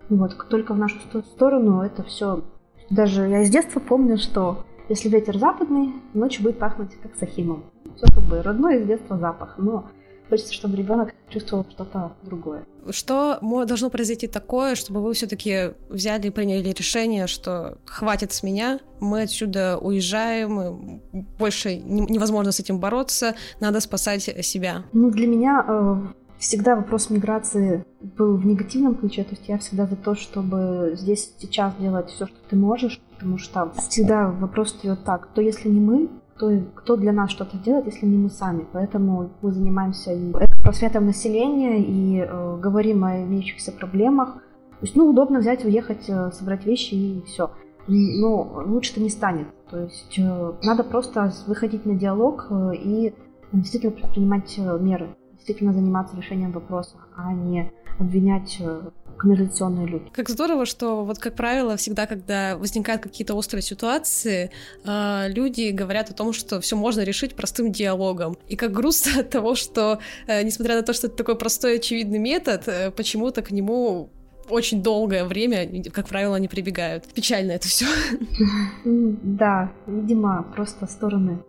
Вот, 0.08 0.38
только 0.50 0.74
в 0.74 0.78
нашу 0.78 0.96
сторону 1.36 1.82
это 1.82 2.02
все... 2.04 2.46
Даже 2.90 3.28
я 3.28 3.42
из 3.42 3.50
детства 3.50 3.82
помню, 3.82 4.18
что 4.18 4.64
если 4.88 5.10
ветер 5.10 5.38
западный, 5.38 5.96
ночью 6.14 6.44
будет 6.44 6.60
пахнуть 6.60 6.96
как 7.04 7.18
сахимом. 7.18 7.66
Все 7.98 8.06
как 8.06 8.24
бы 8.24 8.42
родной 8.42 8.80
из 8.80 8.88
детства 8.88 9.18
запах. 9.18 9.56
Но 9.58 9.90
Хочется, 10.30 10.54
чтобы 10.54 10.78
ребенок 10.78 11.14
чувствовал 11.30 11.66
что-то 11.70 12.14
другое. 12.24 12.66
Что 12.90 13.40
должно 13.42 13.90
произойти 13.90 14.28
такое, 14.28 14.76
чтобы 14.76 15.02
вы 15.02 15.14
все-таки 15.14 15.74
взяли 15.90 16.28
и 16.28 16.30
приняли 16.30 16.70
решение, 16.70 17.28
что 17.28 17.78
хватит 17.86 18.32
с 18.32 18.44
меня, 18.44 18.80
мы 19.00 19.24
отсюда 19.24 19.78
уезжаем, 19.78 21.02
больше 21.38 21.76
невозможно 21.76 22.52
с 22.52 22.60
этим 22.60 22.80
бороться, 22.80 23.36
надо 23.60 23.80
спасать 23.80 24.24
себя? 24.46 24.84
Ну, 24.94 25.10
для 25.12 25.28
меня 25.28 25.66
э, 25.68 25.96
всегда 26.40 26.76
вопрос 26.76 27.10
миграции 27.10 27.86
был 28.02 28.38
в 28.38 28.46
негативном 28.46 28.96
ключе, 28.96 29.24
то 29.24 29.32
есть 29.32 29.48
я 29.48 29.58
всегда 29.58 29.86
за 29.86 29.96
то, 29.96 30.16
чтобы 30.16 30.94
здесь 30.96 31.34
сейчас 31.38 31.76
делать 31.76 32.10
все, 32.10 32.28
что 32.28 32.38
ты 32.50 32.56
можешь, 32.56 33.00
потому 33.16 33.38
что 33.38 33.72
всегда 33.90 34.30
вопрос 34.30 34.74
встает 34.74 35.04
так, 35.04 35.28
то 35.34 35.42
если 35.42 35.70
не 35.70 35.80
мы, 35.80 36.10
кто, 36.40 36.52
кто 36.74 36.96
для 36.96 37.12
нас 37.12 37.32
что-то 37.32 37.58
делает, 37.58 37.86
если 37.86 38.06
не 38.06 38.18
мы 38.18 38.30
сами. 38.30 38.66
Поэтому 38.72 39.30
мы 39.42 39.52
занимаемся 39.52 40.18
просветом 40.64 41.06
населения, 41.06 41.80
и 41.80 42.20
э, 42.20 42.58
говорим 42.62 43.04
о 43.04 43.22
имеющихся 43.24 43.74
проблемах. 43.74 44.36
То 44.36 44.86
есть, 44.86 44.96
ну, 44.96 45.10
удобно 45.10 45.40
взять, 45.40 45.66
уехать, 45.66 46.06
э, 46.08 46.32
собрать 46.32 46.66
вещи 46.66 46.94
и 46.94 47.24
все. 47.26 47.52
Но 47.88 48.64
лучше-то 48.66 49.02
не 49.02 49.10
станет. 49.10 49.48
То 49.70 49.80
есть 49.80 50.18
э, 50.18 50.54
надо 50.64 50.84
просто 50.84 51.34
выходить 51.46 51.86
на 51.86 51.96
диалог 51.96 52.48
э, 52.50 52.72
и 52.76 53.14
действительно 53.52 53.92
предпринимать 53.92 54.56
э, 54.58 54.78
меры, 54.80 55.10
действительно 55.50 55.74
заниматься 55.74 56.16
решением 56.16 56.52
вопроса, 56.52 56.96
а 57.18 57.34
не 57.34 57.72
обвинять 57.98 58.58
э, 58.60 58.82
канализационные 59.18 59.88
люки. 59.88 60.12
Как 60.14 60.30
здорово, 60.30 60.66
что 60.68 61.04
вот, 61.04 61.18
как 61.18 61.36
правило, 61.36 61.76
всегда, 61.76 62.06
когда 62.06 62.56
возникают 62.56 63.02
какие-то 63.02 63.34
острые 63.34 63.64
ситуации, 63.64 64.52
а, 64.86 65.26
люди 65.28 65.72
говорят 65.72 66.12
о 66.12 66.14
том, 66.14 66.34
что 66.34 66.62
все 66.62 66.76
можно 66.76 67.02
решить 67.02 67.36
простым 67.36 67.72
диалогом. 67.72 68.38
И 68.48 68.56
как 68.56 68.72
грустно 68.72 69.22
от 69.22 69.32
того, 69.32 69.56
что, 69.56 70.00
э, 70.28 70.44
несмотря 70.44 70.76
на 70.76 70.84
то, 70.84 70.94
что 70.94 71.08
это 71.08 71.16
такой 71.16 71.36
простой 71.36 71.78
очевидный 71.78 72.20
метод, 72.20 72.68
э, 72.68 72.92
почему-то 72.92 73.42
к 73.42 73.50
нему 73.52 74.10
очень 74.50 74.84
долгое 74.84 75.26
время, 75.26 75.68
как 75.92 76.08
правило, 76.08 76.36
они 76.36 76.48
прибегают. 76.48 77.06
Печально 77.14 77.54
это 77.54 77.68
все. 77.68 77.86
Да, 78.86 79.72
видимо, 79.88 80.46
просто 80.56 80.86
стороны 80.86 81.40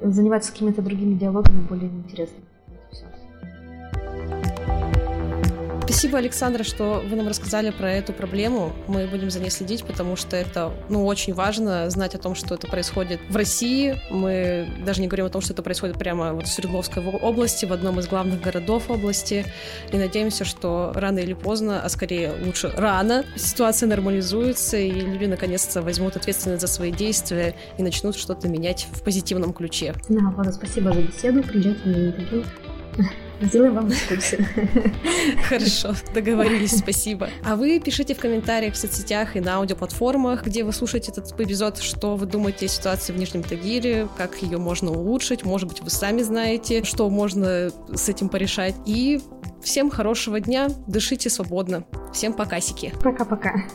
занимаются 0.00 0.52
какими-то 0.52 0.82
другими 0.82 1.14
диалогами 1.14 1.66
более 1.68 1.88
интересными. 1.88 2.44
Спасибо, 5.88 6.18
Александра, 6.18 6.64
что 6.64 7.00
вы 7.08 7.14
нам 7.14 7.28
рассказали 7.28 7.70
про 7.70 7.92
эту 7.92 8.12
проблему. 8.12 8.72
Мы 8.88 9.06
будем 9.06 9.30
за 9.30 9.38
ней 9.38 9.50
следить, 9.50 9.84
потому 9.84 10.16
что 10.16 10.36
это 10.36 10.72
ну, 10.88 11.06
очень 11.06 11.32
важно 11.32 11.88
знать 11.90 12.16
о 12.16 12.18
том, 12.18 12.34
что 12.34 12.56
это 12.56 12.66
происходит 12.66 13.20
в 13.30 13.36
России. 13.36 13.96
Мы 14.10 14.68
даже 14.84 15.00
не 15.00 15.06
говорим 15.06 15.26
о 15.26 15.28
том, 15.28 15.40
что 15.40 15.52
это 15.52 15.62
происходит 15.62 15.96
прямо 15.96 16.32
вот 16.32 16.46
в 16.46 16.48
Свердловской 16.48 17.04
области, 17.04 17.66
в 17.66 17.72
одном 17.72 18.00
из 18.00 18.08
главных 18.08 18.40
городов 18.40 18.90
области. 18.90 19.46
И 19.92 19.96
надеемся, 19.96 20.44
что 20.44 20.90
рано 20.92 21.20
или 21.20 21.34
поздно, 21.34 21.80
а 21.80 21.88
скорее 21.88 22.32
лучше 22.44 22.72
рано, 22.76 23.24
ситуация 23.36 23.88
нормализуется, 23.88 24.76
и 24.76 24.90
люди 24.90 25.26
наконец-то 25.26 25.82
возьмут 25.82 26.16
ответственность 26.16 26.62
за 26.62 26.66
свои 26.66 26.90
действия 26.90 27.54
и 27.78 27.84
начнут 27.84 28.16
что-то 28.16 28.48
менять 28.48 28.88
в 28.90 29.04
позитивном 29.04 29.52
ключе. 29.52 29.94
Да, 30.08 30.30
Влада, 30.30 30.50
спасибо 30.50 30.92
за 30.92 31.02
беседу. 31.02 31.44
Приезжайте 31.44 31.80
на 31.84 32.08
интервью. 32.08 32.44
Сделаем 33.40 33.74
вам 33.74 33.88
экскурсию. 33.90 34.46
Хорошо, 35.48 35.94
договорились, 36.14 36.78
спасибо. 36.78 37.28
А 37.44 37.56
вы 37.56 37.80
пишите 37.80 38.14
в 38.14 38.18
комментариях 38.18 38.74
в 38.74 38.76
соцсетях 38.76 39.36
и 39.36 39.40
на 39.40 39.56
аудиоплатформах, 39.56 40.44
где 40.44 40.64
вы 40.64 40.72
слушаете 40.72 41.12
этот 41.12 41.38
эпизод, 41.38 41.78
что 41.78 42.16
вы 42.16 42.26
думаете 42.26 42.66
о 42.66 42.68
ситуации 42.68 43.12
в 43.12 43.18
Нижнем 43.18 43.42
Тагиле, 43.42 44.08
как 44.16 44.40
ее 44.42 44.58
можно 44.58 44.90
улучшить, 44.90 45.44
может 45.44 45.68
быть, 45.68 45.80
вы 45.80 45.90
сами 45.90 46.22
знаете, 46.22 46.84
что 46.84 47.08
можно 47.10 47.70
с 47.94 48.08
этим 48.08 48.28
порешать. 48.28 48.74
И 48.86 49.20
всем 49.62 49.90
хорошего 49.90 50.40
дня, 50.40 50.68
дышите 50.86 51.28
свободно. 51.28 51.84
Всем 52.12 52.32
покасики. 52.32 52.92
Пока-пока. 53.02 53.66